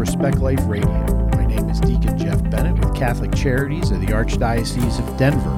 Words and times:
Respect 0.00 0.38
Life 0.38 0.64
Radio. 0.64 0.88
My 1.36 1.44
name 1.44 1.68
is 1.68 1.78
Deacon 1.78 2.16
Jeff 2.16 2.42
Bennett 2.48 2.82
with 2.82 2.94
Catholic 2.94 3.34
Charities 3.34 3.90
of 3.90 4.00
the 4.00 4.06
Archdiocese 4.06 4.98
of 4.98 5.18
Denver. 5.18 5.54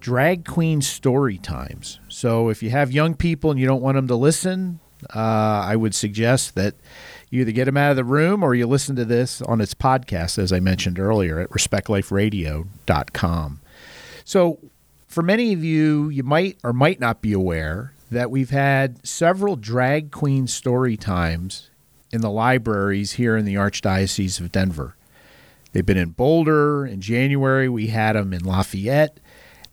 drag 0.00 0.46
queen 0.46 0.80
story 0.80 1.36
times. 1.36 2.00
So 2.08 2.48
if 2.48 2.62
you 2.62 2.70
have 2.70 2.92
young 2.92 3.14
people 3.14 3.50
and 3.50 3.60
you 3.60 3.66
don't 3.66 3.82
want 3.82 3.96
them 3.96 4.08
to 4.08 4.16
listen, 4.16 4.80
uh, 5.14 5.18
I 5.18 5.76
would 5.76 5.94
suggest 5.94 6.54
that 6.54 6.76
you 7.30 7.42
either 7.42 7.52
get 7.52 7.66
them 7.66 7.76
out 7.76 7.90
of 7.90 7.96
the 7.96 8.04
room 8.04 8.42
or 8.42 8.54
you 8.54 8.66
listen 8.66 8.96
to 8.96 9.04
this 9.04 9.42
on 9.42 9.60
its 9.60 9.74
podcast, 9.74 10.38
as 10.38 10.52
I 10.52 10.60
mentioned 10.60 10.98
earlier, 10.98 11.40
at 11.40 11.50
respectliferadio.com. 11.50 13.60
So, 14.24 14.58
for 15.06 15.22
many 15.22 15.52
of 15.52 15.64
you, 15.64 16.10
you 16.10 16.22
might 16.22 16.58
or 16.62 16.72
might 16.72 17.00
not 17.00 17.22
be 17.22 17.32
aware 17.32 17.92
that 18.10 18.30
we've 18.30 18.50
had 18.50 19.06
several 19.06 19.56
drag 19.56 20.10
queen 20.10 20.46
story 20.46 20.96
times 20.96 21.70
in 22.10 22.20
the 22.20 22.30
libraries 22.30 23.12
here 23.12 23.36
in 23.36 23.44
the 23.44 23.54
Archdiocese 23.54 24.40
of 24.40 24.52
Denver. 24.52 24.96
They've 25.72 25.84
been 25.84 25.98
in 25.98 26.10
Boulder. 26.10 26.86
In 26.86 27.00
January, 27.00 27.68
we 27.68 27.88
had 27.88 28.16
them 28.16 28.32
in 28.32 28.44
Lafayette. 28.44 29.20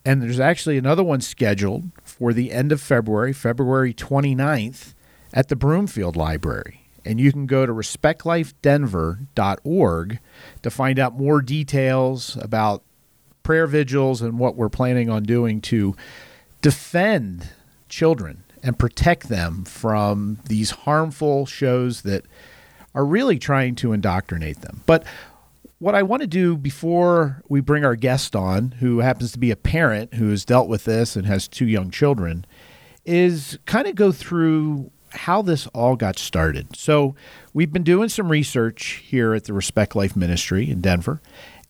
And 0.03 0.21
there's 0.21 0.40
actually 0.40 0.77
another 0.77 1.03
one 1.03 1.21
scheduled 1.21 1.85
for 2.03 2.34
the 2.34 2.51
end 2.51 2.71
of 2.71 2.81
February, 2.81 3.34
February 3.34 3.93
29th, 3.93 4.93
at 5.34 5.48
the 5.48 5.55
Broomfield 5.55 6.15
Library 6.15 6.84
and 7.05 7.19
you 7.19 7.31
can 7.31 7.45
go 7.45 7.65
to 7.65 7.73
respectlifedenver.org 7.73 10.19
to 10.63 10.69
find 10.69 10.99
out 10.99 11.17
more 11.17 11.41
details 11.41 12.37
about 12.41 12.84
prayer 13.43 13.67
vigils 13.67 14.21
and 14.21 14.39
what 14.39 14.55
we're 14.55 14.70
planning 14.70 15.09
on 15.09 15.23
doing 15.23 15.59
to 15.62 15.95
defend 16.62 17.49
children 17.87 18.43
and 18.63 18.79
protect 18.79 19.29
them 19.29 19.63
from 19.63 20.39
these 20.47 20.71
harmful 20.71 21.45
shows 21.45 22.01
that 22.01 22.25
are 22.95 23.05
really 23.05 23.37
trying 23.37 23.75
to 23.75 23.93
indoctrinate 23.93 24.62
them. 24.62 24.81
But 24.87 25.03
what 25.77 25.93
I 25.93 26.01
want 26.01 26.21
to 26.21 26.27
do 26.27 26.57
before 26.57 27.43
we 27.47 27.62
bring 27.62 27.85
our 27.85 27.95
guest 27.95 28.35
on, 28.35 28.71
who 28.79 28.99
happens 28.99 29.34
to 29.34 29.40
be 29.40 29.51
a 29.51 29.55
parent 29.55 30.15
who 30.15 30.29
has 30.29 30.45
dealt 30.45 30.67
with 30.67 30.85
this 30.85 31.15
and 31.15 31.27
has 31.27 31.47
two 31.47 31.67
young 31.67 31.91
children, 31.91 32.45
is 33.05 33.59
kind 33.65 33.87
of 33.87 33.93
go 33.93 34.12
through 34.12 34.90
how 35.16 35.41
this 35.41 35.68
all 35.68 35.96
got 35.96 36.18
started. 36.18 36.76
So, 36.76 37.16
we've 37.54 37.71
been 37.71 37.84
doing 37.84 38.10
some 38.10 38.30
research 38.30 39.04
here 39.05 39.34
at 39.34 39.46
the 39.46 39.54
Respect 39.54 39.96
Life 39.96 40.16
Ministry 40.16 40.70
in 40.70 40.82
Denver. 40.82 41.21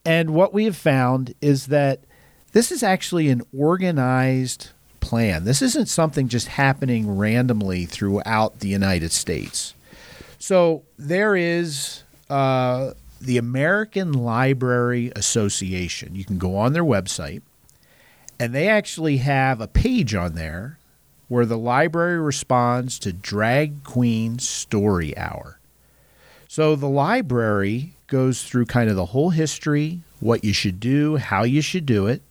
And 0.04 0.30
what 0.30 0.54
we 0.54 0.64
have 0.64 0.76
found 0.76 1.34
is 1.40 1.66
that 1.66 2.00
this 2.52 2.70
is 2.70 2.82
actually 2.82 3.28
an 3.28 3.42
organized 3.56 4.70
plan. 5.00 5.44
This 5.44 5.62
isn't 5.62 5.88
something 5.88 6.28
just 6.28 6.48
happening 6.48 7.16
randomly 7.16 7.86
throughout 7.86 8.60
the 8.60 8.68
United 8.68 9.12
States. 9.12 9.74
So, 10.38 10.82
there 10.98 11.36
is 11.36 12.02
uh, 12.28 12.92
the 13.20 13.38
American 13.38 14.12
Library 14.12 15.12
Association. 15.16 16.14
You 16.14 16.24
can 16.24 16.38
go 16.38 16.56
on 16.56 16.72
their 16.72 16.84
website, 16.84 17.42
and 18.38 18.54
they 18.54 18.68
actually 18.68 19.18
have 19.18 19.60
a 19.60 19.68
page 19.68 20.14
on 20.14 20.34
there 20.34 20.78
where 21.28 21.46
the 21.46 21.58
library 21.58 22.20
responds 22.20 22.98
to 23.00 23.12
Drag 23.12 23.82
Queen 23.84 24.38
Story 24.38 25.16
Hour. 25.16 25.58
So 26.48 26.76
the 26.76 26.88
library 26.88 27.94
goes 28.06 28.44
through 28.44 28.66
kind 28.66 28.88
of 28.88 28.96
the 28.96 29.06
whole 29.06 29.30
history, 29.30 30.02
what 30.20 30.44
you 30.44 30.52
should 30.52 30.78
do, 30.78 31.16
how 31.16 31.42
you 31.42 31.60
should 31.60 31.86
do 31.86 32.06
it. 32.06 32.22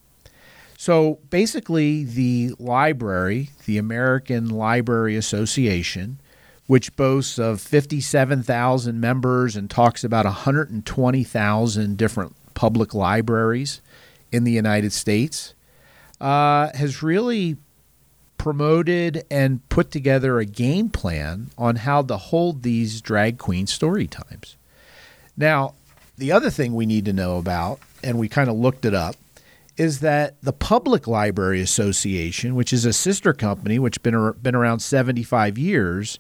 So 0.81 1.19
basically, 1.30 2.06
the 2.06 2.56
library, 2.58 3.52
the 3.68 3.78
American 3.78 4.50
Library 4.50 5.16
Association, 5.16 6.19
which 6.66 6.96
boasts 6.96 7.38
of 7.38 7.62
57,000 7.62 9.00
members 9.00 9.56
and 9.56 9.69
talks 9.69 10.03
about 10.03 10.25
120,000 10.25 11.97
different 11.97 12.36
public 12.56 12.96
libraries 12.96 13.80
in 14.31 14.44
the 14.44 14.52
United 14.52 14.92
States, 14.92 15.53
uh, 16.19 16.72
has 16.74 17.03
really 17.03 17.58
promoted 18.40 19.24
and 19.30 19.69
put 19.69 19.92
together 19.92 20.40
a 20.40 20.46
game 20.46 20.90
plan 20.90 21.52
on 21.59 21.75
how 21.75 22.02
to 22.02 22.18
hold 22.18 22.63
these 22.63 23.02
drag 23.02 23.38
queen 23.38 23.68
story 23.68 24.08
times. 24.08 24.58
Now, 25.38 25.75
the 26.18 26.31
other 26.31 26.50
thing 26.50 26.74
we 26.74 26.88
need 26.88 27.06
to 27.06 27.13
know 27.13 27.38
about, 27.38 27.80
and 28.03 28.18
we 28.18 28.28
kind 28.28 28.50
of 28.50 28.56
looked 28.56 28.84
it 28.84 28.96
up, 28.96 29.16
is 29.78 30.00
that 30.00 30.42
the 30.42 30.54
Public 30.54 31.08
Library 31.08 31.62
Association, 31.62 32.56
which 32.56 32.74
is 32.74 32.86
a 32.86 32.94
sister 32.94 33.34
company, 33.34 33.80
which 33.80 34.04
been 34.04 34.34
been 34.42 34.56
around 34.56 34.80
75 34.80 35.58
years, 35.58 36.20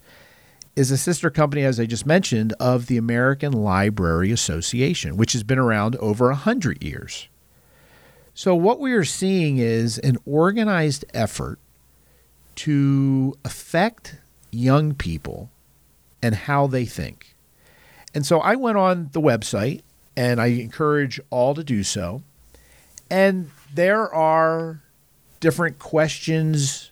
is 0.75 0.91
a 0.91 0.97
sister 0.97 1.29
company, 1.29 1.63
as 1.63 1.79
I 1.79 1.85
just 1.85 2.05
mentioned, 2.05 2.53
of 2.59 2.87
the 2.87 2.97
American 2.97 3.51
Library 3.51 4.31
Association, 4.31 5.17
which 5.17 5.33
has 5.33 5.43
been 5.43 5.59
around 5.59 5.95
over 5.97 6.27
100 6.27 6.83
years. 6.83 7.27
So, 8.33 8.55
what 8.55 8.79
we 8.79 8.93
are 8.93 9.03
seeing 9.03 9.57
is 9.57 9.97
an 9.99 10.17
organized 10.25 11.03
effort 11.13 11.59
to 12.55 13.33
affect 13.43 14.17
young 14.51 14.93
people 14.93 15.49
and 16.21 16.35
how 16.35 16.67
they 16.67 16.85
think. 16.85 17.35
And 18.13 18.25
so 18.25 18.39
I 18.39 18.55
went 18.55 18.77
on 18.77 19.09
the 19.13 19.21
website, 19.21 19.81
and 20.15 20.41
I 20.41 20.47
encourage 20.47 21.19
all 21.29 21.53
to 21.55 21.63
do 21.63 21.83
so. 21.83 22.23
And 23.11 23.51
there 23.75 24.11
are 24.13 24.81
different 25.41 25.79
questions 25.79 26.91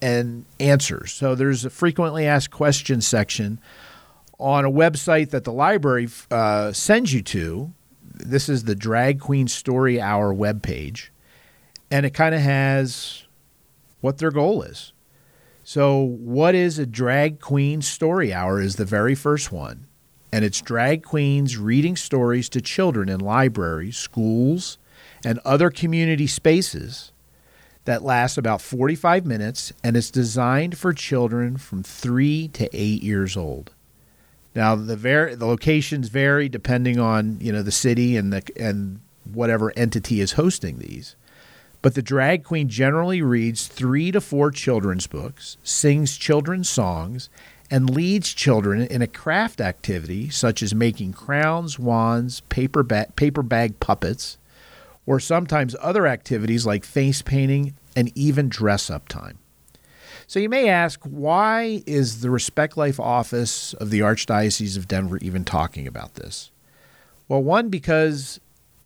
and 0.00 0.46
answers. 0.58 1.12
So 1.12 1.34
there's 1.34 1.66
a 1.66 1.70
frequently 1.70 2.26
asked 2.26 2.50
questions 2.50 3.06
section 3.06 3.60
on 4.38 4.64
a 4.64 4.70
website 4.70 5.30
that 5.30 5.44
the 5.44 5.52
library 5.52 6.08
uh, 6.30 6.72
sends 6.72 7.12
you 7.12 7.20
to. 7.24 7.74
This 8.02 8.48
is 8.48 8.64
the 8.64 8.74
Drag 8.74 9.20
Queen 9.20 9.48
Story 9.48 10.00
Hour 10.00 10.34
webpage. 10.34 11.10
And 11.90 12.06
it 12.06 12.14
kind 12.14 12.34
of 12.34 12.40
has 12.40 13.26
what 14.00 14.16
their 14.16 14.30
goal 14.30 14.62
is. 14.62 14.94
So, 15.62 16.00
what 16.00 16.54
is 16.54 16.78
a 16.78 16.86
drag 16.86 17.38
queen 17.38 17.82
story 17.82 18.32
hour? 18.32 18.60
Is 18.60 18.76
the 18.76 18.84
very 18.84 19.14
first 19.14 19.52
one. 19.52 19.86
And 20.32 20.44
it's 20.44 20.60
drag 20.62 21.02
queens 21.02 21.58
reading 21.58 21.96
stories 21.96 22.48
to 22.50 22.60
children 22.60 23.08
in 23.08 23.20
libraries, 23.20 23.96
schools, 23.96 24.78
and 25.24 25.38
other 25.44 25.70
community 25.70 26.26
spaces 26.26 27.12
that 27.84 28.02
last 28.02 28.38
about 28.38 28.60
45 28.60 29.24
minutes 29.26 29.72
and 29.82 29.96
is 29.96 30.10
designed 30.10 30.76
for 30.76 30.92
children 30.92 31.56
from 31.56 31.82
3 31.82 32.48
to 32.48 32.68
8 32.72 33.02
years 33.02 33.36
old. 33.36 33.72
Now 34.54 34.74
the 34.74 34.96
var- 34.96 35.36
the 35.36 35.46
locations 35.46 36.08
vary 36.08 36.48
depending 36.48 36.98
on, 36.98 37.38
you 37.40 37.52
know, 37.52 37.62
the 37.62 37.70
city 37.72 38.16
and 38.16 38.32
the 38.32 38.42
and 38.56 39.00
whatever 39.32 39.72
entity 39.76 40.20
is 40.20 40.32
hosting 40.32 40.78
these. 40.78 41.14
But 41.82 41.94
the 41.94 42.02
drag 42.02 42.44
queen 42.44 42.68
generally 42.68 43.22
reads 43.22 43.66
3 43.66 44.12
to 44.12 44.20
4 44.20 44.50
children's 44.50 45.06
books, 45.06 45.56
sings 45.62 46.18
children's 46.18 46.68
songs, 46.68 47.30
and 47.70 47.88
leads 47.88 48.34
children 48.34 48.82
in 48.82 49.00
a 49.00 49.06
craft 49.06 49.60
activity 49.60 50.28
such 50.28 50.62
as 50.62 50.74
making 50.74 51.12
crowns, 51.12 51.78
wands, 51.78 52.40
paper, 52.48 52.82
ba- 52.82 53.08
paper 53.16 53.42
bag 53.42 53.80
puppets, 53.80 54.36
or 55.06 55.20
sometimes 55.20 55.76
other 55.80 56.06
activities 56.06 56.66
like 56.66 56.84
face 56.84 57.22
painting 57.22 57.74
and 57.96 58.16
even 58.16 58.48
dress 58.48 58.90
up 58.90 59.08
time. 59.08 59.38
So 60.26 60.38
you 60.38 60.48
may 60.48 60.68
ask, 60.68 61.00
why 61.02 61.82
is 61.86 62.20
the 62.20 62.30
Respect 62.30 62.76
Life 62.76 63.00
office 63.00 63.74
of 63.74 63.90
the 63.90 64.00
Archdiocese 64.00 64.76
of 64.76 64.86
Denver 64.86 65.18
even 65.18 65.44
talking 65.44 65.88
about 65.88 66.14
this? 66.14 66.52
Well, 67.26 67.42
one, 67.42 67.68
because 67.68 68.40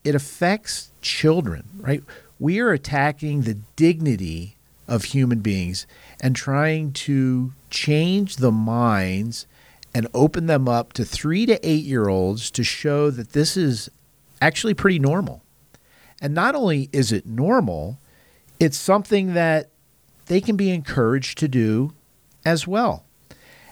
it 0.05 0.15
affects 0.15 0.91
children, 1.03 1.65
right? 1.77 2.03
We 2.39 2.61
are 2.61 2.71
attacking 2.71 3.43
the 3.43 3.59
dignity 3.77 4.57
of 4.89 5.05
human 5.05 5.41
beings 5.41 5.87
and 6.21 6.35
trying 6.35 6.93
to 6.93 7.53
change 7.71 8.37
the 8.37 8.53
minds 8.53 9.47
and 9.95 10.09
open 10.13 10.47
them 10.47 10.69
up 10.69 10.93
to 10.95 11.05
three 11.05 11.47
to 11.47 11.59
eight 11.67 11.85
year 11.85 12.09
olds 12.09 12.51
to 12.53 12.65
show 12.65 13.11
that 13.11 13.33
this 13.33 13.57
is 13.57 13.91
actually 14.43 14.75
pretty 14.75 14.99
normal. 14.99 15.43
And 16.21 16.35
not 16.35 16.55
only 16.55 16.89
is 16.93 17.13
it 17.13 17.27
normal, 17.27 17.99
it's 18.61 18.77
something 18.77 19.35
that 19.35 19.71
they 20.27 20.41
can 20.41 20.57
be 20.57 20.71
encouraged 20.71 21.39
to 21.39 21.49
do 21.49 21.93
as 22.45 22.67
well. 22.67 23.05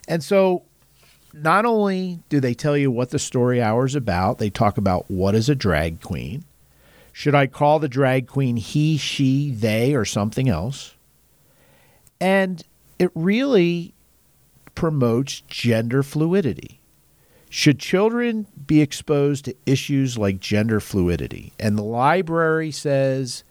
And 0.09 0.23
so 0.23 0.65
not 1.33 1.65
only 1.65 2.21
do 2.29 2.41
they 2.41 2.55
tell 2.55 2.77
you 2.77 2.91
what 2.91 3.11
the 3.11 3.19
story 3.19 3.63
hour 3.63 3.87
is 3.87 3.95
about, 3.95 4.39
they 4.39 4.51
talk 4.51 4.77
about 4.77 5.11
what 5.11 5.35
is 5.35 5.49
a 5.49 5.55
drag 5.55 6.01
queen. 6.01 6.45
Should 7.13 7.35
I 7.35 7.47
call 7.47 7.79
the 7.79 7.89
drag 7.89 8.27
queen 8.27 8.57
he, 8.57 8.97
she, 8.97 9.51
they, 9.51 9.95
or 9.95 10.05
something 10.05 10.49
else? 10.49 10.95
And 12.21 12.63
it 12.99 13.11
really 13.15 13.95
promotes 14.75 15.41
gender 15.43 16.03
fluidity. 16.03 16.81
Should 17.55 17.79
children 17.79 18.47
be 18.67 18.81
exposed 18.81 19.45
to 19.45 19.55
issues 19.67 20.17
like 20.17 20.41
gender 20.41 20.81
fluidity? 20.81 21.53
And 21.61 21.77
the 21.77 21.83
library 21.83 22.71
says 22.71 23.45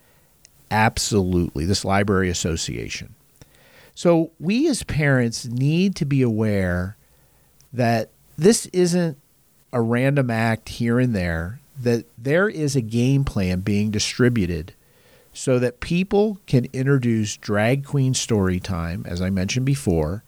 absolutely, 0.72 1.68
this 1.68 1.86
library 1.86 2.28
association. 2.28 3.14
So 3.94 4.32
we 4.40 4.68
as 4.68 4.82
parents 4.82 5.46
need 5.46 5.96
to 5.98 6.06
be 6.06 6.24
aware 6.24 6.98
that 7.72 8.10
this 8.40 8.66
isn't 8.74 9.20
a 9.72 9.82
random 9.82 10.32
act 10.32 10.70
here 10.70 10.98
and 11.00 11.16
there, 11.16 11.60
that 11.80 12.06
there 12.18 12.50
is 12.50 12.76
a 12.76 12.82
game 12.82 13.24
plan 13.24 13.60
being 13.60 13.92
distributed 13.92 14.74
so 15.32 15.60
that 15.60 15.80
people 15.80 16.40
can 16.48 16.66
introduce 16.74 17.38
drag 17.38 17.86
queen 17.86 18.16
story 18.16 18.60
time, 18.60 19.06
as 19.08 19.22
I 19.22 19.30
mentioned 19.30 19.68
before, 19.68 20.24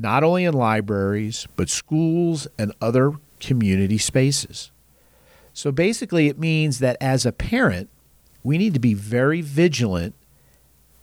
not 0.00 0.24
only 0.24 0.44
in 0.44 0.54
libraries, 0.54 1.46
but 1.56 1.68
schools 1.68 2.48
and 2.58 2.72
other 2.80 3.12
community 3.38 3.98
spaces. 3.98 4.70
So 5.52 5.72
basically, 5.72 6.28
it 6.28 6.38
means 6.38 6.78
that 6.78 6.96
as 7.00 7.26
a 7.26 7.32
parent, 7.32 7.90
we 8.42 8.56
need 8.56 8.74
to 8.74 8.80
be 8.80 8.94
very 8.94 9.40
vigilant 9.40 10.14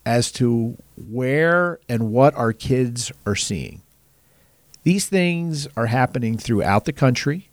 as 0.05 0.31
to 0.31 0.77
where 0.95 1.79
and 1.89 2.11
what 2.11 2.33
our 2.35 2.53
kids 2.53 3.11
are 3.25 3.35
seeing. 3.35 3.81
These 4.83 5.07
things 5.07 5.67
are 5.75 5.87
happening 5.87 6.37
throughout 6.37 6.85
the 6.85 6.93
country. 6.93 7.49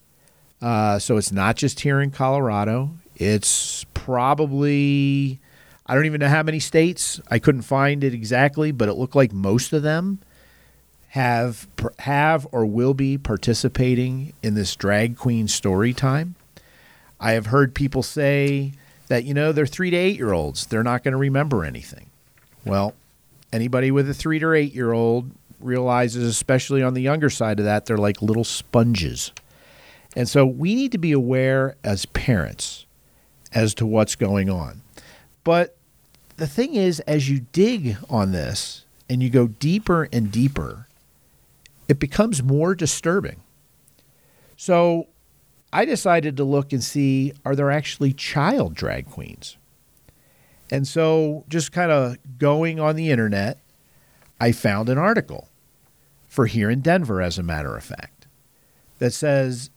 Uh, 0.62 0.98
so 0.98 1.16
it's 1.16 1.32
not 1.32 1.56
just 1.56 1.80
here 1.80 2.00
in 2.00 2.10
Colorado. 2.10 2.90
It's 3.16 3.84
probably, 3.92 5.40
I 5.84 5.94
don't 5.94 6.06
even 6.06 6.20
know 6.20 6.28
how 6.28 6.44
many 6.44 6.60
states. 6.60 7.20
I 7.28 7.38
couldn't 7.38 7.62
find 7.62 8.04
it 8.04 8.14
exactly, 8.14 8.70
but 8.70 8.88
it 8.88 8.94
looked 8.94 9.16
like 9.16 9.32
most 9.32 9.72
of 9.72 9.82
them 9.82 10.20
have 11.14 11.68
have 12.00 12.44
or 12.50 12.66
will 12.66 12.92
be 12.92 13.16
participating 13.16 14.32
in 14.42 14.54
this 14.54 14.74
drag 14.74 15.16
queen 15.16 15.46
story 15.46 15.92
time. 15.92 16.34
I 17.20 17.32
have 17.32 17.46
heard 17.46 17.72
people 17.72 18.02
say 18.02 18.72
that 19.06 19.22
you 19.22 19.32
know 19.32 19.52
they're 19.52 19.64
3 19.64 19.90
to 19.90 19.96
8 19.96 20.16
year 20.16 20.32
olds, 20.32 20.66
they're 20.66 20.82
not 20.82 21.04
going 21.04 21.12
to 21.12 21.18
remember 21.18 21.64
anything. 21.64 22.10
Well, 22.64 22.94
anybody 23.52 23.92
with 23.92 24.10
a 24.10 24.14
3 24.14 24.40
to 24.40 24.54
8 24.54 24.74
year 24.74 24.90
old 24.90 25.30
realizes, 25.60 26.24
especially 26.24 26.82
on 26.82 26.94
the 26.94 27.02
younger 27.02 27.30
side 27.30 27.60
of 27.60 27.64
that, 27.64 27.86
they're 27.86 27.96
like 27.96 28.20
little 28.20 28.42
sponges. 28.42 29.30
And 30.16 30.28
so 30.28 30.44
we 30.44 30.74
need 30.74 30.90
to 30.90 30.98
be 30.98 31.12
aware 31.12 31.76
as 31.84 32.06
parents 32.06 32.86
as 33.52 33.72
to 33.74 33.86
what's 33.86 34.16
going 34.16 34.50
on. 34.50 34.82
But 35.44 35.76
the 36.38 36.48
thing 36.48 36.74
is, 36.74 36.98
as 37.00 37.30
you 37.30 37.46
dig 37.52 37.98
on 38.10 38.32
this 38.32 38.84
and 39.08 39.22
you 39.22 39.30
go 39.30 39.46
deeper 39.46 40.08
and 40.12 40.32
deeper, 40.32 40.88
it 41.88 41.98
becomes 41.98 42.42
more 42.42 42.74
disturbing. 42.74 43.42
So 44.56 45.08
I 45.72 45.84
decided 45.84 46.36
to 46.36 46.44
look 46.44 46.72
and 46.72 46.82
see 46.82 47.32
are 47.44 47.56
there 47.56 47.70
actually 47.70 48.12
child 48.12 48.74
drag 48.74 49.10
queens? 49.10 49.56
And 50.70 50.88
so, 50.88 51.44
just 51.48 51.72
kind 51.72 51.92
of 51.92 52.16
going 52.38 52.80
on 52.80 52.96
the 52.96 53.10
internet, 53.10 53.58
I 54.40 54.52
found 54.52 54.88
an 54.88 54.98
article 54.98 55.48
for 56.26 56.46
here 56.46 56.70
in 56.70 56.80
Denver, 56.80 57.20
as 57.20 57.38
a 57.38 57.42
matter 57.42 57.76
of 57.76 57.84
fact, 57.84 58.26
that 58.98 59.12
says 59.12 59.70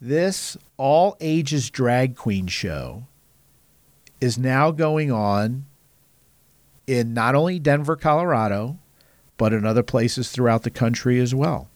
this 0.00 0.56
all 0.76 1.16
ages 1.20 1.70
drag 1.70 2.16
queen 2.16 2.46
show 2.46 3.04
is 4.20 4.38
now 4.38 4.70
going 4.70 5.10
on 5.10 5.64
in 6.86 7.14
not 7.14 7.34
only 7.34 7.58
Denver, 7.58 7.96
Colorado, 7.96 8.78
but 9.42 9.52
in 9.52 9.66
other 9.66 9.82
places 9.82 10.30
throughout 10.30 10.62
the 10.62 10.70
country 10.70 11.18
as 11.18 11.34
well. 11.34 11.68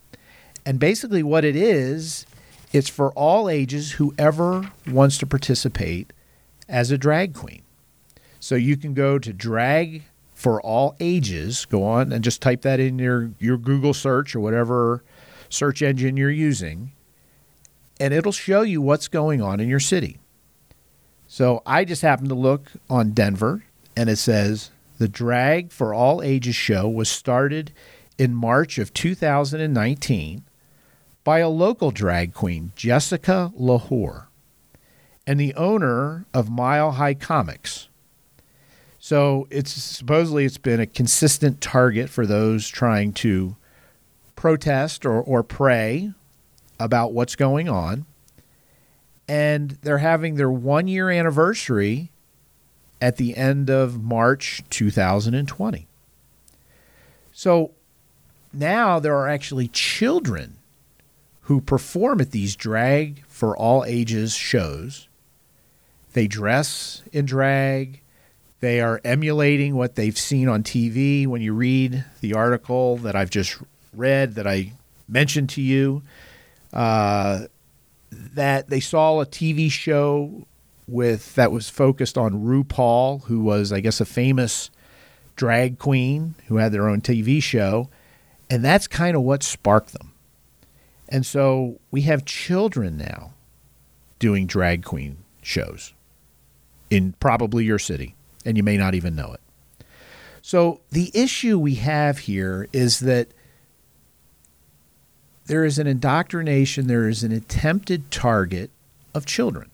And 0.64 0.78
basically, 0.78 1.24
what 1.24 1.44
it 1.44 1.56
is, 1.56 2.24
it's 2.72 2.88
for 2.88 3.10
all 3.14 3.50
ages, 3.50 3.94
whoever 3.94 4.70
wants 4.86 5.18
to 5.18 5.26
participate 5.26 6.12
as 6.68 6.92
a 6.92 6.96
drag 6.96 7.34
queen. 7.34 7.62
So 8.38 8.54
you 8.54 8.76
can 8.76 8.94
go 8.94 9.18
to 9.18 9.32
drag 9.32 10.04
for 10.32 10.60
all 10.60 10.94
ages. 11.00 11.64
Go 11.64 11.82
on 11.82 12.12
and 12.12 12.22
just 12.22 12.40
type 12.40 12.62
that 12.62 12.78
in 12.78 13.00
your, 13.00 13.32
your 13.40 13.58
Google 13.58 13.92
search 13.92 14.36
or 14.36 14.38
whatever 14.38 15.02
search 15.48 15.82
engine 15.82 16.16
you're 16.16 16.30
using, 16.30 16.92
and 17.98 18.14
it'll 18.14 18.30
show 18.30 18.62
you 18.62 18.80
what's 18.80 19.08
going 19.08 19.42
on 19.42 19.58
in 19.58 19.68
your 19.68 19.80
city. 19.80 20.18
So 21.26 21.64
I 21.66 21.84
just 21.84 22.02
happened 22.02 22.28
to 22.28 22.36
look 22.36 22.70
on 22.88 23.10
Denver, 23.10 23.64
and 23.96 24.08
it 24.08 24.18
says 24.18 24.70
the 24.98 25.08
Drag 25.08 25.72
for 25.72 25.92
All 25.92 26.22
Ages 26.22 26.54
show 26.54 26.88
was 26.88 27.08
started 27.08 27.72
in 28.18 28.34
March 28.34 28.78
of 28.78 28.92
2019 28.92 30.44
by 31.24 31.38
a 31.40 31.48
local 31.48 31.90
drag 31.90 32.32
queen, 32.32 32.72
Jessica 32.76 33.52
L'Whor, 33.56 34.28
and 35.26 35.40
the 35.40 35.54
owner 35.54 36.24
of 36.32 36.48
Mile 36.48 36.92
High 36.92 37.14
Comics. 37.14 37.88
So 38.98 39.46
it's 39.50 39.72
supposedly 39.72 40.44
it's 40.44 40.58
been 40.58 40.80
a 40.80 40.86
consistent 40.86 41.60
target 41.60 42.08
for 42.08 42.26
those 42.26 42.68
trying 42.68 43.12
to 43.14 43.56
protest 44.34 45.04
or, 45.04 45.20
or 45.20 45.42
pray 45.42 46.12
about 46.78 47.12
what's 47.12 47.36
going 47.36 47.68
on. 47.68 48.06
And 49.28 49.72
they're 49.82 49.98
having 49.98 50.36
their 50.36 50.50
one 50.50 50.88
year 50.88 51.10
anniversary 51.10 52.12
at 53.00 53.16
the 53.16 53.36
end 53.36 53.70
of 53.70 54.02
March 54.02 54.62
2020. 54.70 55.86
So 57.32 57.72
now 58.52 58.98
there 58.98 59.16
are 59.16 59.28
actually 59.28 59.68
children 59.68 60.56
who 61.42 61.60
perform 61.60 62.20
at 62.20 62.30
these 62.30 62.56
drag 62.56 63.24
for 63.26 63.56
all 63.56 63.84
ages 63.84 64.34
shows. 64.34 65.08
They 66.12 66.26
dress 66.26 67.02
in 67.12 67.26
drag, 67.26 68.00
they 68.60 68.80
are 68.80 69.00
emulating 69.04 69.76
what 69.76 69.94
they've 69.94 70.16
seen 70.16 70.48
on 70.48 70.62
TV. 70.62 71.26
When 71.26 71.42
you 71.42 71.52
read 71.52 72.04
the 72.20 72.34
article 72.34 72.96
that 72.98 73.14
I've 73.14 73.30
just 73.30 73.58
read, 73.94 74.34
that 74.34 74.46
I 74.46 74.72
mentioned 75.08 75.50
to 75.50 75.62
you, 75.62 76.02
uh, 76.72 77.46
that 78.10 78.68
they 78.68 78.80
saw 78.80 79.20
a 79.20 79.26
TV 79.26 79.70
show 79.70 80.46
with 80.86 81.34
that 81.34 81.52
was 81.52 81.68
focused 81.68 82.16
on 82.16 82.44
RuPaul, 82.44 83.24
who 83.24 83.40
was, 83.40 83.72
I 83.72 83.80
guess, 83.80 84.00
a 84.00 84.04
famous 84.04 84.70
drag 85.34 85.78
queen 85.78 86.34
who 86.46 86.56
had 86.56 86.72
their 86.72 86.88
own 86.88 87.00
TV 87.00 87.42
show, 87.42 87.90
and 88.48 88.64
that's 88.64 88.86
kind 88.86 89.16
of 89.16 89.22
what 89.22 89.42
sparked 89.42 89.92
them. 89.92 90.12
And 91.08 91.24
so 91.24 91.80
we 91.90 92.02
have 92.02 92.24
children 92.24 92.96
now 92.96 93.34
doing 94.18 94.46
drag 94.46 94.84
queen 94.84 95.18
shows 95.42 95.92
in 96.90 97.14
probably 97.20 97.64
your 97.64 97.78
city 97.78 98.14
and 98.44 98.56
you 98.56 98.62
may 98.62 98.76
not 98.76 98.94
even 98.94 99.14
know 99.14 99.32
it. 99.32 99.40
So 100.40 100.80
the 100.90 101.10
issue 101.12 101.58
we 101.58 101.74
have 101.74 102.18
here 102.18 102.68
is 102.72 103.00
that 103.00 103.28
there 105.46 105.64
is 105.64 105.78
an 105.78 105.86
indoctrination, 105.86 106.86
there 106.86 107.08
is 107.08 107.24
an 107.24 107.32
attempted 107.32 108.10
target 108.10 108.70
of 109.12 109.26
children. 109.26 109.70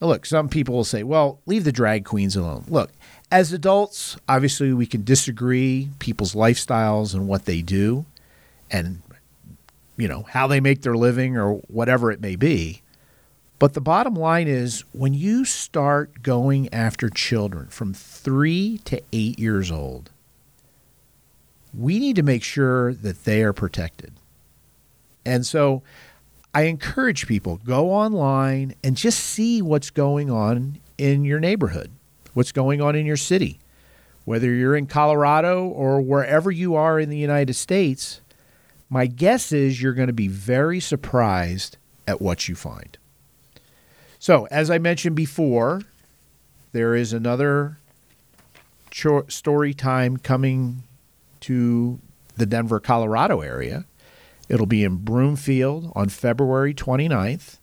Now, 0.00 0.08
look, 0.08 0.26
some 0.26 0.48
people 0.48 0.74
will 0.74 0.84
say, 0.84 1.02
well, 1.02 1.40
leave 1.46 1.64
the 1.64 1.72
drag 1.72 2.04
queens 2.04 2.36
alone. 2.36 2.64
Look, 2.68 2.90
as 3.30 3.52
adults, 3.52 4.16
obviously 4.28 4.72
we 4.72 4.86
can 4.86 5.04
disagree 5.04 5.88
people's 5.98 6.34
lifestyles 6.34 7.14
and 7.14 7.26
what 7.26 7.46
they 7.46 7.62
do 7.62 8.04
and 8.70 9.00
you 9.96 10.08
know, 10.08 10.22
how 10.22 10.46
they 10.46 10.60
make 10.60 10.82
their 10.82 10.96
living 10.96 11.36
or 11.36 11.54
whatever 11.68 12.10
it 12.10 12.20
may 12.20 12.36
be. 12.36 12.82
But 13.58 13.72
the 13.72 13.80
bottom 13.80 14.14
line 14.14 14.48
is 14.48 14.84
when 14.92 15.14
you 15.14 15.44
start 15.46 16.22
going 16.22 16.72
after 16.72 17.08
children 17.08 17.68
from 17.68 17.94
three 17.94 18.78
to 18.84 19.02
eight 19.12 19.38
years 19.38 19.70
old, 19.70 20.10
we 21.72 21.98
need 21.98 22.16
to 22.16 22.22
make 22.22 22.42
sure 22.42 22.92
that 22.92 23.24
they 23.24 23.42
are 23.42 23.54
protected. 23.54 24.12
And 25.24 25.46
so 25.46 25.82
I 26.56 26.62
encourage 26.62 27.26
people 27.26 27.60
go 27.66 27.90
online 27.90 28.76
and 28.82 28.96
just 28.96 29.20
see 29.20 29.60
what's 29.60 29.90
going 29.90 30.30
on 30.30 30.80
in 30.96 31.22
your 31.22 31.38
neighborhood, 31.38 31.90
what's 32.32 32.50
going 32.50 32.80
on 32.80 32.96
in 32.96 33.04
your 33.04 33.18
city. 33.18 33.60
Whether 34.24 34.50
you're 34.54 34.74
in 34.74 34.86
Colorado 34.86 35.66
or 35.66 36.00
wherever 36.00 36.50
you 36.50 36.74
are 36.74 36.98
in 36.98 37.10
the 37.10 37.18
United 37.18 37.52
States, 37.56 38.22
my 38.88 39.04
guess 39.04 39.52
is 39.52 39.82
you're 39.82 39.92
going 39.92 40.06
to 40.06 40.14
be 40.14 40.28
very 40.28 40.80
surprised 40.80 41.76
at 42.08 42.22
what 42.22 42.48
you 42.48 42.54
find. 42.54 42.96
So, 44.18 44.48
as 44.50 44.70
I 44.70 44.78
mentioned 44.78 45.14
before, 45.14 45.82
there 46.72 46.94
is 46.94 47.12
another 47.12 47.76
story 49.28 49.74
time 49.74 50.16
coming 50.16 50.84
to 51.40 52.00
the 52.38 52.46
Denver, 52.46 52.80
Colorado 52.80 53.42
area. 53.42 53.84
It'll 54.48 54.66
be 54.66 54.84
in 54.84 54.96
Broomfield 54.96 55.92
on 55.94 56.08
February 56.08 56.74
29th. 56.74 57.58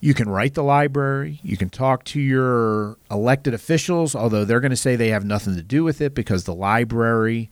you 0.00 0.12
can 0.12 0.28
write 0.28 0.54
the 0.54 0.62
library, 0.62 1.40
you 1.42 1.56
can 1.56 1.70
talk 1.70 2.04
to 2.04 2.20
your 2.20 2.98
elected 3.10 3.54
officials, 3.54 4.14
although 4.14 4.44
they're 4.44 4.60
going 4.60 4.70
to 4.70 4.76
say 4.76 4.96
they 4.96 5.08
have 5.08 5.24
nothing 5.24 5.54
to 5.54 5.62
do 5.62 5.84
with 5.84 6.00
it 6.00 6.14
because 6.14 6.44
the 6.44 6.54
library 6.54 7.50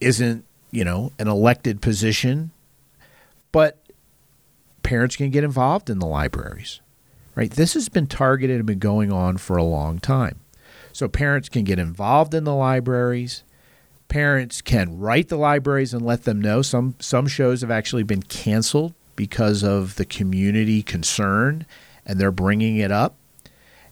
isn't 0.00 0.44
you 0.70 0.84
know, 0.84 1.12
an 1.18 1.28
elected 1.28 1.80
position, 1.80 2.50
but 3.52 3.80
parents 4.86 5.16
can 5.16 5.30
get 5.30 5.42
involved 5.42 5.90
in 5.90 5.98
the 5.98 6.06
libraries, 6.06 6.80
right? 7.34 7.50
This 7.50 7.74
has 7.74 7.88
been 7.88 8.06
targeted 8.06 8.58
and 8.58 8.66
been 8.66 8.78
going 8.78 9.10
on 9.10 9.36
for 9.36 9.56
a 9.56 9.64
long 9.64 9.98
time. 9.98 10.38
So 10.92 11.08
parents 11.08 11.48
can 11.48 11.64
get 11.64 11.80
involved 11.80 12.32
in 12.34 12.44
the 12.44 12.54
libraries. 12.54 13.42
Parents 14.06 14.62
can 14.62 15.00
write 15.00 15.26
the 15.28 15.36
libraries 15.36 15.92
and 15.92 16.06
let 16.06 16.22
them 16.22 16.40
know. 16.40 16.62
Some 16.62 16.94
some 17.00 17.26
shows 17.26 17.62
have 17.62 17.70
actually 17.70 18.04
been 18.04 18.22
canceled 18.22 18.94
because 19.16 19.64
of 19.64 19.96
the 19.96 20.04
community 20.04 20.84
concern 20.84 21.66
and 22.06 22.20
they're 22.20 22.30
bringing 22.30 22.76
it 22.76 22.92
up. 22.92 23.16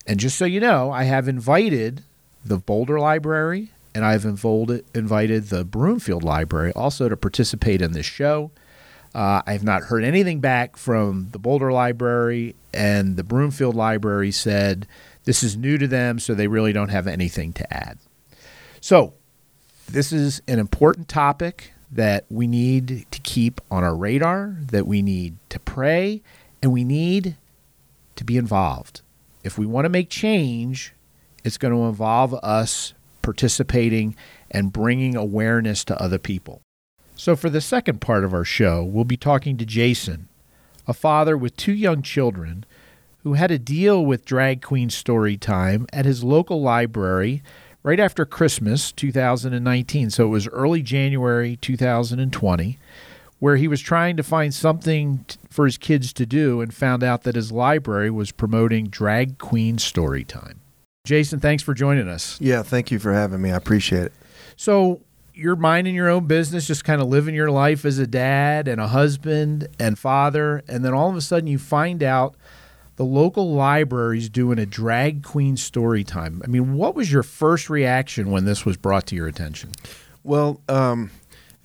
And 0.07 0.21
just 0.21 0.39
so 0.39 0.45
you 0.45 0.61
know, 0.61 0.93
I 0.93 1.05
have 1.05 1.27
invited 1.27 2.05
the 2.45 2.59
Boulder 2.59 3.01
Library 3.01 3.71
and 3.97 4.05
I've 4.05 4.25
invited 4.25 5.49
the 5.49 5.65
Broomfield 5.65 6.23
Library 6.23 6.73
also 6.75 7.09
to 7.09 7.17
participate 7.17 7.83
in 7.83 7.93
this 7.93 8.07
show. 8.07 8.53
Uh, 9.15 9.43
I 9.47 9.53
have 9.53 9.63
not 9.63 9.85
heard 9.85 10.05
anything 10.05 10.41
back 10.41 10.77
from 10.77 11.29
the 11.31 11.39
Boulder 11.39 11.71
Library, 11.71 12.57
and 12.73 13.17
the 13.17 13.23
Broomfield 13.23 13.75
Library 13.75 14.33
said 14.33 14.89
this 15.25 15.43
is 15.43 15.57
new 15.57 15.79
to 15.79 15.87
them, 15.87 16.19
so 16.19 16.35
they 16.35 16.49
really 16.49 16.73
don't 16.73 16.89
have 16.89 17.07
anything 17.07 17.53
to 17.55 17.73
add. 17.73 17.99
So, 18.81 19.15
this 19.89 20.13
is 20.13 20.43
an 20.49 20.59
important 20.59 21.09
topic 21.09 21.73
that 21.93 22.25
we 22.29 22.47
need 22.47 23.07
to 23.11 23.21
keep 23.21 23.61
on 23.71 23.85
our 23.85 23.95
radar, 23.95 24.57
that 24.71 24.87
we 24.87 25.01
need 25.01 25.37
to 25.51 25.61
pray, 25.61 26.23
and 26.63 26.73
we 26.73 26.83
need 26.83 27.37
to 28.17 28.25
be 28.25 28.37
involved. 28.37 29.03
If 29.45 29.59
we 29.59 29.67
want 29.67 29.85
to 29.85 29.91
make 29.91 30.11
change, 30.11 30.93
it's 31.45 31.59
going 31.59 31.75
to 31.75 31.85
involve 31.85 32.35
us 32.43 32.95
participating, 33.25 34.15
and 34.51 34.73
bringing 34.73 35.17
awareness 35.17 35.83
to 35.83 36.01
other 36.01 36.19
people. 36.19 36.61
So, 37.25 37.37
for 37.37 37.49
the 37.49 37.63
second 37.63 38.03
part 38.03 38.23
of 38.23 38.35
our 38.35 38.45
show, 38.45 38.85
we'll 38.85 39.07
be 39.07 39.17
talking 39.17 39.57
to 39.57 39.65
Jason, 39.65 40.29
a 40.87 40.93
father 40.93 41.39
with 41.39 41.57
two 41.57 41.73
young 41.73 42.03
children 42.03 42.67
who 43.23 43.33
had 43.33 43.51
a 43.51 43.59
deal 43.59 44.05
with 44.05 44.27
drag 44.27 44.61
queen 44.61 44.91
story 44.91 45.39
time 45.39 45.87
at 45.91 46.05
his 46.05 46.23
local 46.23 46.61
library 46.61 47.43
right 47.83 47.99
after 47.99 48.27
Christmas 48.27 48.93
2019. 48.93 50.11
So, 50.11 50.27
it 50.27 50.29
was 50.29 50.49
early 50.49 50.83
January 50.83 51.57
2020 51.57 52.79
where 53.39 53.57
he 53.57 53.69
was 53.69 53.81
trying 53.81 54.19
to 54.19 54.23
find 54.23 54.53
something 54.53 55.25
for 55.49 55.65
his 55.65 55.79
kids 55.79 56.13
to 56.13 56.27
do 56.27 56.61
and 56.61 56.75
found 56.75 57.03
out 57.03 57.23
that 57.23 57.37
his 57.37 57.51
library 57.51 58.11
was 58.11 58.33
promoting 58.33 58.89
drag 58.89 59.39
queen 59.39 59.79
story 59.79 60.25
time. 60.25 60.61
Jason, 61.07 61.41
thanks 61.41 61.63
for 61.63 61.73
joining 61.73 62.07
us. 62.07 62.39
Yeah, 62.39 62.63
thank 62.63 62.91
you 62.91 62.99
for 62.99 63.15
having 63.15 63.41
me. 63.41 63.51
I 63.51 63.57
appreciate 63.57 64.03
it. 64.03 64.13
So, 64.57 65.01
you're 65.35 65.57
minding 65.57 65.95
your 65.95 66.09
own 66.09 66.27
business, 66.27 66.67
just 66.67 66.85
kind 66.85 67.03
of 67.03 67.09
living 67.09 67.35
your 67.35 67.51
life 67.51 67.85
as 67.85 67.99
a 67.99 68.07
dad 68.07 68.69
and 68.69 68.81
a 68.81 68.89
husband 68.89 69.69
and 69.79 69.99
father, 69.99 70.63
and 70.69 70.85
then 70.85 70.95
all 70.95 71.11
of 71.11 71.17
a 71.17 71.21
sudden 71.21 71.49
you 71.49 71.59
find 71.59 72.03
out 72.03 72.37
the 72.97 73.05
local 73.05 73.53
library's 73.53 74.29
doing 74.29 74.59
a 74.59 74.67
drag 74.67 75.25
queen 75.25 75.57
story 75.57 76.05
time. 76.05 76.41
I 76.45 76.47
mean, 76.47 76.75
what 76.75 76.95
was 76.95 77.11
your 77.11 77.25
first 77.25 77.69
reaction 77.69 78.31
when 78.31 78.45
this 78.45 78.65
was 78.65 78.77
brought 78.77 79.07
to 79.09 79.17
your 79.17 79.27
attention? 79.27 79.73
Well, 80.23 80.61
um, 80.69 81.11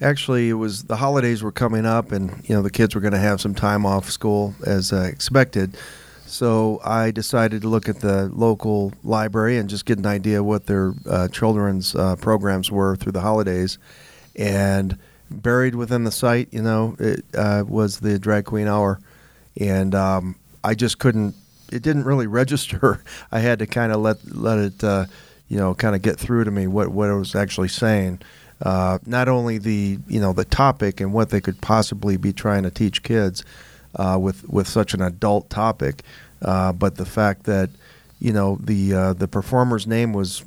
actually, 0.01 0.49
it 0.49 0.53
was 0.53 0.85
the 0.85 0.95
holidays 0.95 1.43
were 1.43 1.51
coming 1.51 1.85
up, 1.85 2.11
and 2.11 2.43
you 2.49 2.55
know 2.55 2.63
the 2.63 2.71
kids 2.71 2.95
were 2.95 3.01
going 3.01 3.13
to 3.13 3.19
have 3.19 3.39
some 3.39 3.53
time 3.53 3.85
off 3.85 4.09
school 4.09 4.55
as 4.65 4.91
uh, 4.91 5.01
expected. 5.01 5.77
So 6.29 6.79
I 6.83 7.09
decided 7.09 7.63
to 7.63 7.67
look 7.67 7.89
at 7.89 8.01
the 8.01 8.29
local 8.31 8.93
library 9.03 9.57
and 9.57 9.67
just 9.67 9.85
get 9.85 9.97
an 9.97 10.05
idea 10.05 10.43
what 10.43 10.67
their 10.67 10.93
uh, 11.09 11.27
children's 11.29 11.95
uh, 11.95 12.17
programs 12.17 12.71
were 12.71 12.95
through 12.95 13.13
the 13.13 13.21
holidays. 13.21 13.79
And 14.35 14.99
buried 15.31 15.73
within 15.73 16.03
the 16.03 16.11
site, 16.11 16.49
you 16.51 16.61
know, 16.61 16.95
it 16.99 17.25
uh, 17.35 17.63
was 17.67 17.99
the 17.99 18.19
drag 18.19 18.45
queen 18.45 18.67
hour, 18.67 18.99
and 19.59 19.95
um, 19.95 20.35
I 20.63 20.75
just 20.75 20.99
couldn't. 20.99 21.35
It 21.71 21.81
didn't 21.81 22.03
really 22.03 22.27
register. 22.41 23.03
I 23.31 23.39
had 23.39 23.59
to 23.59 23.67
kind 23.67 23.91
of 23.91 23.99
let 23.99 24.17
let 24.25 24.59
it, 24.59 24.83
uh, 24.83 25.05
you 25.47 25.57
know, 25.57 25.73
kind 25.73 25.95
of 25.95 26.03
get 26.03 26.19
through 26.19 26.43
to 26.43 26.51
me 26.51 26.67
what 26.67 26.89
what 26.89 27.09
it 27.09 27.15
was 27.15 27.35
actually 27.35 27.69
saying. 27.69 28.21
Uh, 28.61 28.99
not 29.05 29.27
only 29.27 29.57
the 29.57 29.97
you 30.07 30.19
know 30.19 30.33
the 30.33 30.45
topic 30.45 31.01
and 31.01 31.11
what 31.11 31.31
they 31.31 31.41
could 31.41 31.59
possibly 31.59 32.17
be 32.17 32.31
trying 32.31 32.63
to 32.63 32.71
teach 32.71 33.01
kids, 33.03 33.43
uh, 33.95 34.17
with 34.21 34.47
with 34.49 34.67
such 34.67 34.93
an 34.93 35.01
adult 35.01 35.49
topic, 35.49 36.03
uh, 36.41 36.71
but 36.73 36.95
the 36.95 37.05
fact 37.05 37.43
that 37.43 37.69
you 38.19 38.33
know 38.33 38.57
the 38.61 38.93
uh, 38.93 39.13
the 39.13 39.27
performer's 39.27 39.87
name 39.87 40.13
was, 40.13 40.43